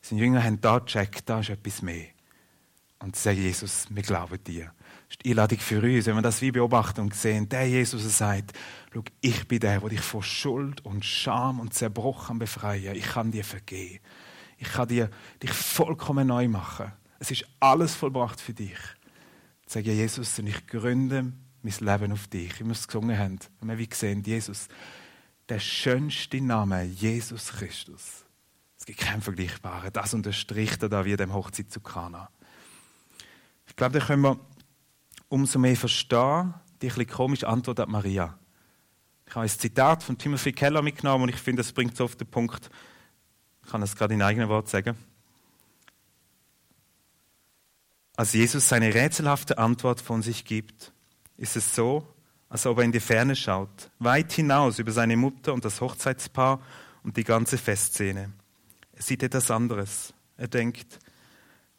Seine 0.00 0.22
Jünger 0.22 0.42
haben 0.42 0.58
da 0.58 0.78
gecheckt, 0.78 1.28
da 1.28 1.40
ist 1.40 1.50
etwas 1.50 1.82
mehr. 1.82 2.06
Und 2.98 3.14
sie 3.14 3.22
sagen, 3.22 3.42
Jesus, 3.42 3.86
wir 3.90 4.02
glauben 4.02 4.42
dir. 4.42 4.72
Das 5.06 5.10
ist 5.10 5.24
die 5.26 5.30
Einladung 5.30 5.58
für 5.58 5.82
uns, 5.82 6.06
wenn 6.06 6.14
wir 6.14 6.22
das 6.22 6.40
wie 6.40 6.50
beobachten 6.50 7.02
und 7.02 7.14
sehen, 7.14 7.46
der 7.50 7.68
Jesus 7.68 8.16
sagt, 8.16 8.54
schau, 8.94 9.02
ich 9.20 9.46
bin 9.46 9.60
der, 9.60 9.80
der 9.80 9.88
dich 9.90 10.00
von 10.00 10.22
Schuld 10.22 10.82
und 10.86 11.04
Scham 11.04 11.60
und 11.60 11.74
Zerbruch 11.74 12.30
befreien 12.36 12.96
Ich 12.96 13.04
kann 13.04 13.30
dir 13.30 13.44
vergehen. 13.44 14.00
Ich 14.56 14.72
kann 14.72 14.88
dir, 14.88 15.10
dich 15.42 15.52
vollkommen 15.52 16.26
neu 16.28 16.48
machen. 16.48 16.92
Es 17.18 17.30
ist 17.30 17.44
alles 17.60 17.94
vollbracht 17.94 18.40
für 18.40 18.54
dich. 18.54 18.78
Ich 19.66 19.72
sage 19.74 19.92
Jesus, 19.92 20.38
und 20.38 20.46
ich 20.46 20.66
gründe 20.66 21.34
mein 21.62 21.74
Leben 21.80 22.12
auf 22.12 22.28
dich. 22.28 22.60
Wie 22.60 22.64
wir 22.64 22.72
es 22.72 22.88
gesungen 22.88 23.18
haben, 23.18 23.38
haben 23.60 23.68
wir 23.68 23.76
wie 23.76 23.88
gesehen, 23.88 24.22
Jesus, 24.22 24.68
der 25.48 25.60
schönste 25.60 26.40
Name, 26.40 26.84
Jesus 26.84 27.52
Christus. 27.52 28.24
Es 28.78 28.84
gibt 28.84 29.00
keinen 29.00 29.22
vergleichbaren. 29.22 29.92
Das 29.92 30.14
unterstricht 30.14 30.82
er 30.82 30.88
da 30.88 31.04
wie 31.04 31.16
dem 31.16 31.32
Hochzeit 31.32 31.70
zu 31.70 31.80
Kana. 31.80 32.30
Ich 33.66 33.76
glaube, 33.76 33.98
da 33.98 34.04
können 34.04 34.22
wir 34.22 34.38
umso 35.28 35.58
mehr 35.58 35.76
verstehen, 35.76 36.54
die 36.80 36.90
ein 36.90 37.06
komische 37.06 37.48
Antwort 37.48 37.80
an 37.80 37.90
Maria. 37.90 38.38
Ich 39.26 39.34
habe 39.34 39.44
ein 39.44 39.48
Zitat 39.48 40.02
von 40.02 40.16
Timothy 40.16 40.52
Keller 40.52 40.82
mitgenommen 40.82 41.24
und 41.24 41.28
ich 41.30 41.36
finde, 41.36 41.62
das 41.62 41.72
bringt 41.72 41.94
es 41.94 42.00
auf 42.00 42.16
den 42.16 42.26
Punkt. 42.26 42.70
Ich 43.64 43.70
kann 43.70 43.82
es 43.82 43.96
gerade 43.96 44.14
in 44.14 44.22
eigenen 44.22 44.48
Worten 44.48 44.68
sagen. 44.68 44.96
Als 48.16 48.32
Jesus 48.32 48.68
seine 48.68 48.94
rätselhafte 48.94 49.58
Antwort 49.58 50.00
von 50.00 50.22
sich 50.22 50.44
gibt, 50.44 50.92
ist 51.36 51.56
es 51.56 51.74
so, 51.74 52.06
als 52.48 52.66
ob 52.66 52.78
er 52.78 52.84
in 52.84 52.92
die 52.92 53.00
Ferne 53.00 53.36
schaut, 53.36 53.90
weit 53.98 54.32
hinaus 54.32 54.78
über 54.78 54.92
seine 54.92 55.16
Mutter 55.16 55.52
und 55.52 55.64
das 55.64 55.80
Hochzeitspaar 55.80 56.60
und 57.02 57.16
die 57.16 57.24
ganze 57.24 57.58
Festszene. 57.58 58.32
Er 58.92 59.02
sieht 59.02 59.22
etwas 59.22 59.50
anderes. 59.50 60.14
Er 60.36 60.48
denkt, 60.48 60.98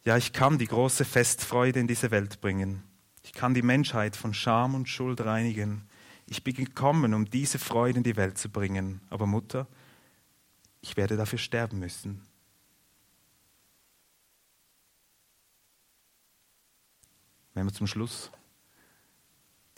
ja, 0.04 0.16
ich 0.16 0.32
kann 0.32 0.58
die 0.58 0.66
große 0.66 1.04
Festfreude 1.04 1.80
in 1.80 1.86
diese 1.86 2.10
Welt 2.10 2.40
bringen. 2.40 2.82
Ich 3.22 3.32
kann 3.32 3.52
die 3.52 3.62
Menschheit 3.62 4.16
von 4.16 4.32
Scham 4.32 4.74
und 4.74 4.88
Schuld 4.88 5.20
reinigen. 5.20 5.82
Ich 6.26 6.44
bin 6.44 6.54
gekommen, 6.54 7.14
um 7.14 7.28
diese 7.28 7.58
Freude 7.58 7.98
in 7.98 8.04
die 8.04 8.16
Welt 8.16 8.38
zu 8.38 8.48
bringen. 8.48 9.00
Aber 9.10 9.26
Mutter, 9.26 9.66
ich 10.80 10.96
werde 10.96 11.16
dafür 11.16 11.38
sterben 11.38 11.78
müssen. 11.78 12.22
Wenn 17.52 17.66
wir 17.66 17.72
zum 17.72 17.88
Schluss 17.88 18.30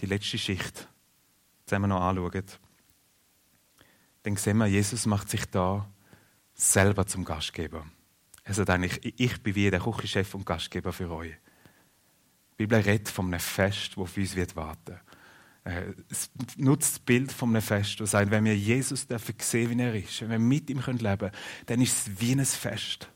die 0.03 0.07
letzte 0.07 0.37
Schicht 0.37 0.89
zusammen 1.65 1.89
noch 1.89 2.03
anschauen, 2.03 2.45
dann 4.25 4.37
sehen 4.37 4.59
wir, 4.59 4.67
Jesus 4.67 5.07
macht 5.07 5.31
sich 5.31 5.47
da 5.47 5.89
selber 6.55 7.07
zum 7.07 7.25
Gastgeber. 7.25 7.87
Er 8.45 8.55
sagt 8.55 8.71
eigentlich, 8.71 9.01
ich 9.19 9.43
bin 9.43 9.55
wie 9.55 9.71
der 9.71 9.81
Küchenchef 9.81 10.35
und 10.35 10.45
Gastgeber 10.45 10.93
für 10.93 11.11
euch. 11.11 11.35
Die 12.53 12.67
Bibel 12.67 12.81
redet 12.81 13.09
von 13.09 13.27
einem 13.27 13.41
Fest, 13.41 13.93
das 13.93 13.99
auf 13.99 14.17
uns 14.17 14.37
wird 14.37 14.55
warten 14.57 14.99
äh, 15.65 15.93
Es 16.11 16.31
nutzt 16.57 16.95
das 16.95 16.99
Bild 16.99 17.33
von 17.33 17.51
einem 17.51 17.63
Fest, 17.63 18.01
das 18.01 18.11
sagt, 18.11 18.31
wenn 18.31 18.45
wir 18.45 18.57
Jesus 18.57 19.07
dürfen 19.07 19.35
sehen, 19.39 19.71
wie 19.71 19.83
er 19.83 19.95
ist, 19.95 20.21
wenn 20.21 20.31
wir 20.31 20.39
mit 20.39 20.69
ihm 20.69 20.81
leben 20.81 21.19
können, 21.19 21.33
dann 21.67 21.81
ist 21.81 22.09
es 22.09 22.21
wie 22.21 22.33
ein 22.33 22.45
Fest. 22.45 23.09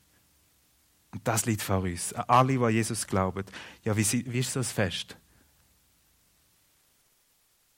Und 1.13 1.27
das 1.27 1.47
liegt 1.47 1.63
vor 1.63 1.83
uns. 1.83 2.13
Alle, 2.13 2.53
die 2.55 2.59
an 2.59 2.73
Jesus 2.73 3.07
glauben. 3.07 3.45
Ja, 3.85 3.97
wie, 3.97 4.33
wie 4.33 4.39
ist 4.39 4.53
so 4.53 4.61
ein 4.61 4.65
Fest? 4.65 5.17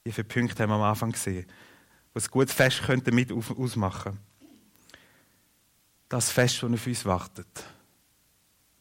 Wie 0.08 0.12
viele 0.12 0.26
Punkte 0.26 0.62
haben 0.62 0.70
wir 0.70 0.76
am 0.76 0.82
Anfang 0.82 1.12
gesehen, 1.12 1.46
was 2.14 2.28
ein 2.28 2.30
gutes 2.30 2.54
Fest 2.54 2.82
könnte 2.82 3.12
mit 3.12 3.30
ausmachen 3.30 4.18
Das 6.08 6.30
Fest, 6.30 6.62
das 6.62 6.72
auf 6.72 6.86
uns 6.86 7.04
wartet. 7.04 7.64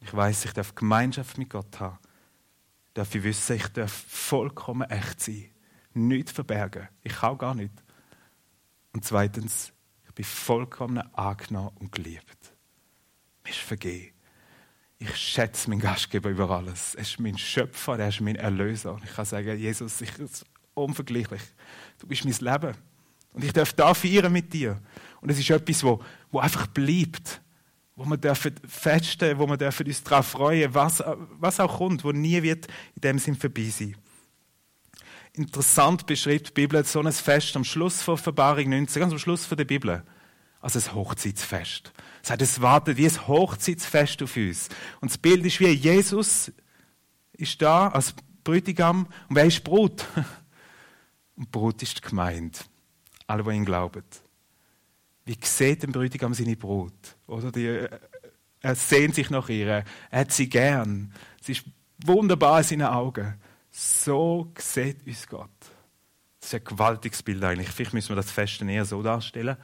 Ich 0.00 0.14
weiß, 0.14 0.46
ich 0.46 0.52
darf 0.52 0.74
Gemeinschaft 0.74 1.36
mit 1.36 1.50
Gott 1.50 1.78
haben 1.78 1.98
darf 2.98 3.14
ich 3.14 3.22
wissen, 3.22 3.56
ich 3.56 3.68
darf 3.68 3.92
vollkommen 3.92 4.90
echt 4.90 5.20
sein. 5.20 5.50
Nichts 5.94 6.32
verbergen. 6.32 6.88
Ich 7.02 7.14
kann 7.14 7.38
gar 7.38 7.54
nicht. 7.54 7.72
Und 8.92 9.04
zweitens, 9.04 9.72
ich 10.04 10.12
bin 10.14 10.24
vollkommen 10.24 10.98
angenommen 11.14 11.76
und 11.76 11.92
geliebt. 11.92 12.54
Mir 13.44 13.50
ist 13.50 13.60
vergeben. 13.60 14.14
Ich 14.98 15.14
schätze 15.14 15.70
meinen 15.70 15.80
Gastgeber 15.80 16.28
über 16.30 16.50
alles. 16.50 16.96
Er 16.96 17.02
ist 17.02 17.20
mein 17.20 17.38
Schöpfer, 17.38 18.00
er 18.00 18.08
ist 18.08 18.20
mein 18.20 18.34
Erlöser. 18.34 18.94
Und 18.94 19.04
ich 19.04 19.14
kann 19.14 19.24
sagen, 19.24 19.56
Jesus, 19.56 20.00
ich 20.00 20.12
unvergleichlich. 20.82 21.42
Du 21.98 22.06
bist 22.06 22.24
mein 22.24 22.34
Leben. 22.34 22.76
Und 23.32 23.44
ich 23.44 23.52
darf 23.52 23.72
da 23.72 23.94
feiern 23.94 24.32
mit 24.32 24.52
dir. 24.52 24.80
Und 25.20 25.30
es 25.30 25.38
ist 25.38 25.50
etwas, 25.50 25.82
wo, 25.84 26.02
wo 26.30 26.38
einfach 26.38 26.66
bleibt 26.68 27.40
wo 27.98 28.04
wir 28.04 28.16
dürfen 28.16 28.54
feststellen, 28.64 29.38
wo 29.40 29.48
wir 29.48 29.56
dürfen 29.56 29.84
uns 29.84 30.04
darauf 30.04 30.28
freuen, 30.28 30.72
was, 30.72 31.02
was 31.40 31.58
auch 31.58 31.78
kommt, 31.78 32.04
wo 32.04 32.12
nie 32.12 32.40
wird 32.44 32.68
in 32.94 33.00
dem 33.00 33.18
Sinn 33.18 33.34
vorbei 33.34 33.64
sein. 33.64 33.96
Interessant 35.32 36.06
beschreibt 36.06 36.48
die 36.48 36.52
Bibel 36.52 36.84
so 36.84 37.00
ein 37.00 37.12
Fest 37.12 37.56
am 37.56 37.64
Schluss 37.64 38.00
von 38.00 38.14
Offenbarung 38.14 38.70
19, 38.70 39.00
ganz 39.00 39.12
am 39.12 39.18
Schluss 39.18 39.48
der 39.48 39.64
Bibel, 39.64 40.04
als 40.60 40.76
ein 40.76 40.94
Hochzeitsfest. 40.94 41.92
Das 42.22 42.30
heißt, 42.30 42.42
es 42.42 42.60
wartet 42.60 42.96
wie 42.98 43.06
ein 43.06 43.26
Hochzeitsfest 43.26 44.22
auf 44.22 44.36
uns. 44.36 44.68
Und 45.00 45.10
das 45.10 45.18
Bild 45.18 45.44
ist 45.44 45.58
wie 45.58 45.66
Jesus 45.66 46.52
ist 47.32 47.60
da 47.60 47.88
als 47.88 48.14
Bräutigam 48.44 49.08
und 49.28 49.36
wer 49.36 49.44
ist 49.44 49.64
Brut? 49.64 50.04
Und 51.38 51.52
Brut 51.52 51.82
ist 51.82 51.98
die 51.98 52.08
Gemeinde. 52.08 52.58
Alle, 53.28 53.44
die 53.44 53.50
ihn 53.50 53.64
glauben. 53.64 54.02
Wie 55.24 55.38
sieht 55.40 55.84
ein 55.84 55.92
Bräutigam 55.92 56.34
seine 56.34 56.56
Brut? 56.56 57.16
Oder 57.28 57.52
die, 57.52 57.86
er 58.60 58.74
sehnt 58.74 59.14
sich 59.14 59.30
nach 59.30 59.48
ihr. 59.48 59.84
Er 60.10 60.20
hat 60.20 60.32
sie 60.32 60.48
gern. 60.48 61.12
Sie 61.40 61.52
ist 61.52 61.64
wunderbar 62.04 62.58
in 62.58 62.64
seinen 62.64 62.88
Augen. 62.88 63.34
So 63.70 64.52
sieht 64.58 65.06
uns 65.06 65.28
Gott. 65.28 65.50
Das 66.40 66.52
ist 66.52 66.54
ein 66.54 66.64
gewaltiges 66.64 67.22
Bild 67.22 67.44
eigentlich. 67.44 67.68
Vielleicht 67.68 67.94
müssen 67.94 68.08
wir 68.08 68.16
das 68.16 68.32
Fest 68.32 68.60
eher 68.62 68.84
so 68.84 69.02
darstellen, 69.02 69.56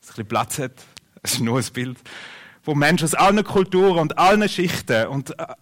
dass 0.00 0.10
es 0.10 0.10
ein 0.10 0.12
bisschen 0.12 0.28
Platz 0.28 0.58
hat. 0.58 0.84
Es 1.22 1.34
ist 1.34 1.40
nur 1.40 1.58
ein 1.58 1.72
Bild, 1.72 1.98
wo 2.62 2.74
Menschen 2.74 3.04
aus 3.04 3.14
allen 3.14 3.42
Kulturen 3.42 3.98
und 3.98 4.16
allen 4.18 4.48
Schichten 4.48 5.08
und, 5.08 5.36
äh, 5.38 5.54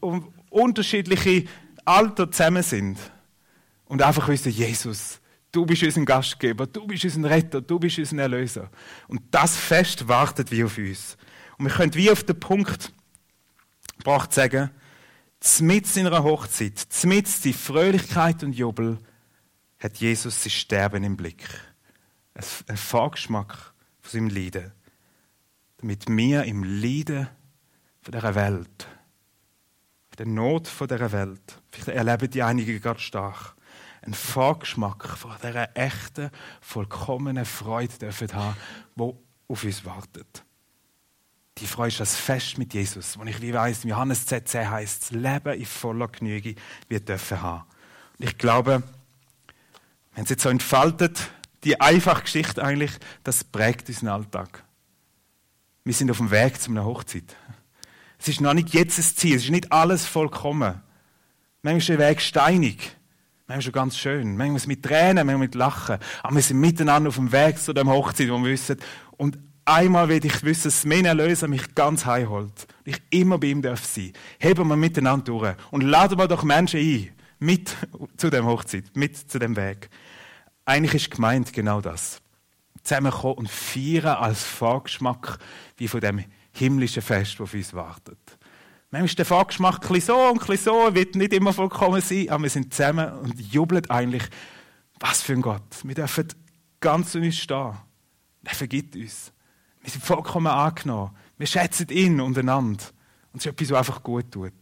und 0.00 0.32
unterschiedliche 0.48 1.44
Alter 1.84 2.30
zusammen 2.30 2.62
sind. 2.62 2.98
Und 3.92 4.00
einfach 4.00 4.26
wissen, 4.28 4.50
Jesus, 4.50 5.20
Du 5.52 5.66
bist 5.66 5.82
unser 5.82 6.02
Gastgeber, 6.06 6.66
du 6.66 6.86
bist 6.86 7.04
unser 7.04 7.28
Retter, 7.28 7.60
du 7.60 7.78
bist 7.78 7.98
unser 7.98 8.22
Erlöser. 8.22 8.70
Und 9.06 9.20
das 9.30 9.54
Fest 9.54 10.08
wartet 10.08 10.50
wie 10.50 10.64
auf 10.64 10.78
uns. 10.78 11.18
Und 11.58 11.66
wir 11.66 11.72
können 11.74 11.92
wie 11.92 12.10
auf 12.10 12.24
den 12.24 12.40
Punkt 12.40 12.90
gebracht 13.98 14.32
sagen, 14.32 14.70
mit 15.60 15.86
seiner 15.86 16.24
Hochzeit, 16.24 16.86
mit 17.04 17.44
die 17.44 17.52
Fröhlichkeit 17.52 18.42
und 18.42 18.54
Jubel, 18.54 18.98
hat 19.78 19.98
Jesus 19.98 20.42
sein 20.42 20.50
Sterben 20.52 21.04
im 21.04 21.18
Blick. 21.18 21.46
Ein 22.66 22.78
Vorgeschmack 22.78 23.74
von 24.00 24.10
seinem 24.10 24.28
Leiden. 24.30 24.72
Damit 25.76 26.08
wir 26.08 26.44
im 26.44 26.64
Leiden 26.64 27.28
von 28.00 28.12
dieser 28.12 28.34
Welt, 28.34 28.88
der 30.16 30.26
Not 30.26 30.66
von 30.66 30.88
dieser 30.88 31.12
Welt, 31.12 31.60
vielleicht 31.70 31.88
erleben 31.88 32.30
die 32.30 32.42
einigen 32.42 32.80
ganz 32.80 33.02
stark, 33.02 33.54
einen 34.02 34.14
Vorgeschmack 34.14 35.08
von 35.08 35.32
dieser 35.42 35.76
echten, 35.76 36.30
vollkommenen 36.60 37.44
Freude 37.44 37.96
dürfen 37.98 38.32
haben, 38.34 38.56
die 38.96 39.12
auf 39.48 39.64
uns 39.64 39.84
wartet. 39.84 40.44
Die 41.58 41.66
Freude 41.66 41.88
ist 41.88 42.00
das 42.00 42.16
Fest 42.16 42.58
mit 42.58 42.74
Jesus, 42.74 43.18
wo 43.18 43.24
ich 43.24 43.40
wie 43.40 43.52
weiss, 43.52 43.84
Johannes 43.84 44.26
ZC 44.26 44.66
heißt, 44.66 45.02
das 45.02 45.10
Leben 45.10 45.58
in 45.58 45.66
voller 45.66 46.08
Genüge 46.08 46.54
wir 46.88 47.00
dürfen 47.00 47.42
haben. 47.42 47.64
Und 48.18 48.28
ich 48.28 48.38
glaube, 48.38 48.82
wenn 50.14 50.24
es 50.24 50.30
jetzt 50.30 50.42
so 50.42 50.48
entfaltet, 50.48 51.30
die 51.64 51.80
einfache 51.80 52.22
Geschichte 52.22 52.62
eigentlich, 52.62 52.92
das 53.22 53.44
prägt 53.44 53.88
unseren 53.88 54.08
Alltag. 54.08 54.64
Wir 55.84 55.94
sind 55.94 56.10
auf 56.10 56.16
dem 56.18 56.30
Weg 56.30 56.60
zu 56.60 56.70
einer 56.70 56.84
Hochzeit. 56.84 57.36
Es 58.18 58.28
ist 58.28 58.40
noch 58.40 58.54
nicht 58.54 58.70
jetzt 58.70 58.98
das 58.98 59.16
Ziel, 59.16 59.36
es 59.36 59.44
ist 59.44 59.50
nicht 59.50 59.72
alles 59.72 60.06
vollkommen. 60.06 60.80
Manchmal 61.62 61.78
ist 61.78 61.88
der 61.88 61.98
Weg 61.98 62.20
steinig, 62.20 62.96
manchmal 63.52 63.62
schon 63.62 63.72
ganz 63.72 63.98
schön, 63.98 64.36
manchmal 64.36 64.60
mit 64.66 64.82
Tränen, 64.82 65.26
manchmal 65.26 65.38
mit 65.38 65.54
Lachen. 65.54 65.98
Aber 66.22 66.34
wir 66.34 66.42
sind 66.42 66.60
miteinander 66.60 67.08
auf 67.08 67.16
dem 67.16 67.32
Weg 67.32 67.58
zu 67.58 67.72
der 67.72 67.84
Hochzeit, 67.84 68.30
wo 68.30 68.38
wir 68.38 68.52
wissen, 68.52 68.78
und 69.18 69.38
einmal 69.64 70.08
will 70.08 70.24
ich 70.24 70.42
wissen, 70.42 70.64
dass 70.64 70.84
mein 70.84 71.04
Erlöser 71.04 71.48
mich 71.48 71.74
ganz 71.74 72.06
heimholt. 72.06 72.66
Und 72.84 72.86
ich 72.86 73.02
immer 73.10 73.38
bei 73.38 73.48
ihm 73.48 73.62
darf 73.62 73.84
sein. 73.84 74.12
Heben 74.38 74.68
wir 74.68 74.76
miteinander 74.76 75.24
durch 75.24 75.54
und 75.70 75.82
laden 75.82 76.18
wir 76.18 76.28
doch 76.28 76.42
Menschen 76.42 76.80
ein, 76.80 77.10
mit 77.38 77.76
zu 78.16 78.30
dem 78.30 78.46
Hochzeit, 78.46 78.84
mit 78.94 79.16
zu 79.16 79.38
dem 79.38 79.54
Weg. 79.56 79.90
Eigentlich 80.64 80.94
ist 80.94 81.10
gemeint 81.10 81.52
genau 81.52 81.80
das. 81.80 82.20
Zusammenkommen 82.82 83.34
und 83.38 83.50
feiern 83.50 84.16
als 84.16 84.42
Vorgeschmack 84.42 85.38
wie 85.76 85.88
von 85.88 86.00
dem 86.00 86.24
himmlischen 86.52 87.02
Fest, 87.02 87.34
das 87.34 87.40
auf 87.42 87.54
uns 87.54 87.74
wartet. 87.74 88.18
Manchmal 88.92 89.06
ist 89.06 89.18
der 89.18 89.24
Vorgeschmack 89.24 89.90
ein 89.90 90.00
so 90.02 90.14
und 90.28 90.50
ein 90.50 90.56
so, 90.58 90.94
wird 90.94 91.14
nicht 91.14 91.32
immer 91.32 91.54
vollkommen 91.54 92.02
sein, 92.02 92.28
aber 92.28 92.42
wir 92.42 92.50
sind 92.50 92.74
zusammen 92.74 93.10
und 93.20 93.40
jubeln 93.40 93.88
eigentlich, 93.88 94.24
was 95.00 95.22
für 95.22 95.32
ein 95.32 95.40
Gott. 95.40 95.62
Wir 95.82 95.94
dürfen 95.94 96.28
ganz 96.78 97.12
zu 97.12 97.18
uns 97.18 97.38
stehen. 97.38 97.72
Er 98.44 98.54
vergibt 98.54 98.94
uns. 98.94 99.32
Wir 99.80 99.90
sind 99.90 100.04
vollkommen 100.04 100.48
angenommen. 100.48 101.16
Wir 101.38 101.46
schätzen 101.46 101.88
ihn 101.88 102.20
untereinander. 102.20 102.84
Und 103.32 103.38
es 103.38 103.46
ist 103.46 103.52
etwas, 103.52 103.70
was 103.70 103.78
einfach 103.78 104.02
gut 104.02 104.30
tut. 104.30 104.52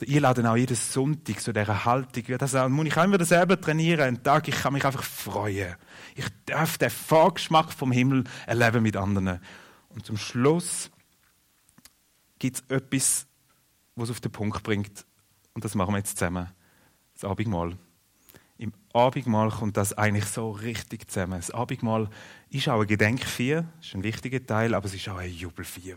Ich 0.00 0.18
lade 0.18 0.50
auch 0.50 0.56
jeden 0.56 0.74
Sonntag 0.74 1.40
zu 1.40 1.52
dieser 1.52 1.84
Haltung. 1.84 2.24
Das 2.38 2.54
muss 2.70 2.86
ich 2.86 2.96
auch 2.96 3.04
immer 3.04 3.22
selber 3.22 3.60
trainieren. 3.60 4.00
Einen 4.00 4.22
Tag, 4.22 4.48
ich 4.48 4.56
kann 4.56 4.72
mich 4.72 4.86
einfach 4.86 5.02
freuen. 5.02 5.76
Ich 6.14 6.24
darf 6.46 6.78
den 6.78 6.88
Vorgeschmack 6.88 7.70
vom 7.70 7.92
Himmel 7.92 8.24
erleben 8.46 8.82
mit 8.82 8.96
anderen. 8.96 9.40
Und 9.90 10.06
zum 10.06 10.16
Schluss 10.16 10.90
gibt 12.42 12.56
es 12.56 12.76
etwas, 12.76 13.26
was 13.94 14.08
es 14.08 14.16
auf 14.16 14.20
den 14.20 14.32
Punkt 14.32 14.64
bringt. 14.64 15.06
Und 15.54 15.64
das 15.64 15.76
machen 15.76 15.94
wir 15.94 15.98
jetzt 15.98 16.18
zusammen. 16.18 16.48
Das 17.14 17.22
Abendmahl. 17.22 17.78
Im 18.58 18.72
Abendmahl 18.92 19.50
kommt 19.50 19.76
das 19.76 19.92
eigentlich 19.92 20.24
so 20.24 20.50
richtig 20.50 21.08
zusammen. 21.08 21.34
Das 21.34 21.52
Abendmahl 21.52 22.10
ist 22.50 22.68
auch 22.68 22.80
ein 22.80 22.88
Gedenkfeier, 22.88 23.66
ist 23.80 23.94
ein 23.94 24.02
wichtiger 24.02 24.44
Teil, 24.44 24.74
aber 24.74 24.86
es 24.86 24.94
ist 24.94 25.08
auch 25.08 25.18
ein 25.18 25.32
Jubelfeier. 25.32 25.96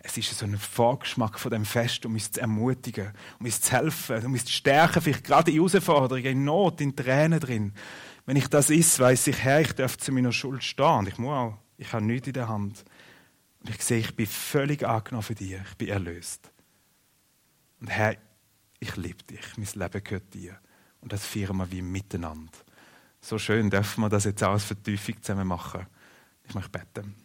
Es 0.00 0.16
ist 0.16 0.36
so 0.36 0.44
ein 0.44 0.58
Vorgeschmack 0.58 1.38
von 1.38 1.52
dem 1.52 1.64
Fest, 1.64 2.04
um 2.04 2.14
uns 2.14 2.32
zu 2.32 2.40
ermutigen, 2.40 3.12
um 3.38 3.46
uns 3.46 3.60
zu 3.60 3.70
helfen, 3.70 4.26
um 4.26 4.32
uns 4.32 4.44
zu 4.44 4.52
stärken, 4.52 5.00
vielleicht 5.00 5.22
gerade 5.22 5.52
in 5.52 5.56
Herausforderungen, 5.58 6.26
in 6.26 6.44
Not, 6.44 6.80
in 6.80 6.96
Tränen 6.96 7.38
drin. 7.38 7.72
Wenn 8.24 8.36
ich 8.36 8.48
das 8.48 8.70
ist, 8.70 8.98
weiß 8.98 9.28
ich, 9.28 9.38
Herr, 9.38 9.60
ich 9.60 9.72
darf 9.72 9.96
zu 9.98 10.10
meiner 10.10 10.32
Schuld 10.32 10.64
stehen. 10.64 10.98
Und 10.98 11.08
ich 11.08 11.18
muss 11.18 11.32
auch, 11.32 11.58
ich 11.78 11.92
habe 11.92 12.04
nichts 12.04 12.26
in 12.26 12.32
der 12.32 12.48
Hand. 12.48 12.84
Und 13.66 13.74
ich 13.74 13.82
sehe, 13.82 13.98
ich 13.98 14.14
bin 14.14 14.26
völlig 14.26 14.86
angenommen 14.86 15.24
für 15.24 15.34
dich, 15.34 15.54
ich 15.54 15.76
bin 15.76 15.88
erlöst. 15.88 16.52
Und 17.80 17.88
Herr, 17.88 18.16
ich 18.78 18.94
liebe 18.94 19.24
dich, 19.24 19.40
mein 19.56 19.66
Leben 19.74 20.04
gehört 20.04 20.32
dir. 20.32 20.60
Und 21.00 21.12
das 21.12 21.26
feiern 21.26 21.56
wir 21.56 21.72
wie 21.72 21.82
miteinander. 21.82 22.52
So 23.20 23.38
schön 23.38 23.68
dürfen 23.68 24.02
wir 24.02 24.08
das 24.08 24.22
jetzt 24.22 24.44
auch 24.44 24.52
als 24.52 24.62
Vertiefung 24.62 25.20
zusammen 25.20 25.48
machen. 25.48 25.84
Ich 26.44 26.54
möchte 26.54 26.70
beten. 26.70 27.16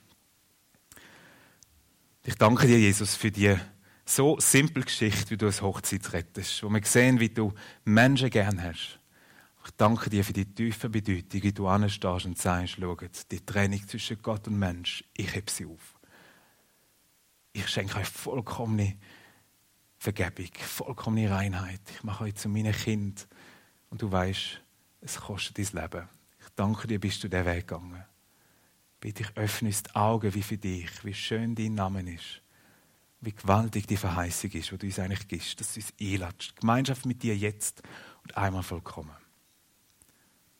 Ich 2.23 2.33
danke 2.35 2.65
dir, 2.65 2.79
Jesus, 2.79 3.13
für 3.13 3.29
die 3.29 3.55
so 4.03 4.39
simple 4.39 4.83
Geschichte, 4.83 5.29
wie 5.29 5.37
du 5.37 5.45
es 5.45 5.61
Hochzeit 5.61 6.11
rettest, 6.11 6.63
wo 6.63 6.69
wir 6.69 6.83
sehen, 6.83 7.19
wie 7.19 7.29
du 7.29 7.53
Menschen 7.85 8.31
gern 8.31 8.63
hast. 8.63 8.99
Ich 9.63 9.71
danke 9.77 10.09
dir 10.09 10.23
für 10.23 10.33
die 10.33 10.51
tiefe 10.51 10.89
Bedeutung, 10.89 11.43
wie 11.43 11.53
du 11.53 11.67
anstehst 11.67 12.25
und 12.25 12.39
sagst, 12.39 12.77
schau, 12.79 12.97
die 13.29 13.45
Trennung 13.45 13.87
zwischen 13.87 14.19
Gott 14.23 14.47
und 14.47 14.57
Mensch, 14.57 15.03
ich 15.15 15.35
heb 15.35 15.47
sie 15.51 15.67
auf. 15.67 16.00
Ich 17.53 17.67
schenke 17.67 17.97
euch 17.97 18.07
vollkommene 18.07 18.97
Vergebung, 19.97 20.47
vollkommene 20.55 21.29
Reinheit. 21.29 21.81
Ich 21.93 22.03
mache 22.03 22.23
euch 22.23 22.35
zu 22.35 22.49
meinem 22.49 22.73
Kind. 22.73 23.27
Und 23.89 24.01
du 24.01 24.11
weißt, 24.11 24.61
es 25.01 25.19
kostet 25.19 25.57
dein 25.57 25.81
Leben. 25.81 26.09
Ich 26.39 26.49
danke 26.55 26.87
dir, 26.87 26.99
bist 26.99 27.23
du 27.23 27.27
den 27.27 27.45
Weg 27.45 27.67
gegangen. 27.67 28.03
Bitte 28.99 29.23
ich 29.23 29.37
öffne 29.37 29.69
die 29.69 29.95
Augen 29.95 30.33
wie 30.33 30.43
für 30.43 30.57
dich, 30.57 31.03
wie 31.03 31.13
schön 31.13 31.55
dein 31.55 31.73
Name 31.73 32.13
ist, 32.13 32.41
wie 33.19 33.31
gewaltig 33.31 33.87
die 33.87 33.97
Verheißung 33.97 34.51
ist, 34.51 34.71
die 34.71 34.77
du 34.77 34.85
uns 34.85 34.99
eigentlich 34.99 35.27
gibst, 35.27 35.59
dass 35.59 35.73
du 35.73 35.79
uns 35.79 35.93
einladest. 35.99 36.55
Gemeinschaft 36.55 37.05
mit 37.05 37.21
dir 37.21 37.35
jetzt 37.35 37.81
und 38.23 38.37
einmal 38.37 38.63
vollkommen. 38.63 39.15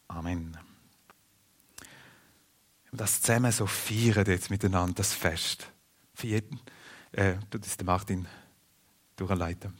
Amen. 0.08 0.58
Und 2.92 3.00
das 3.00 3.22
zusammen 3.22 3.52
so 3.52 3.66
feiern 3.66 4.26
jetzt 4.28 4.50
miteinander, 4.50 4.96
das 4.96 5.14
Fest. 5.14 5.72
Für 6.14 6.28
jeden, 6.28 6.60
äh, 7.12 7.36
das 7.50 7.78
der 7.78 7.86
Martin 7.86 8.28
durchleiten. 9.16 9.74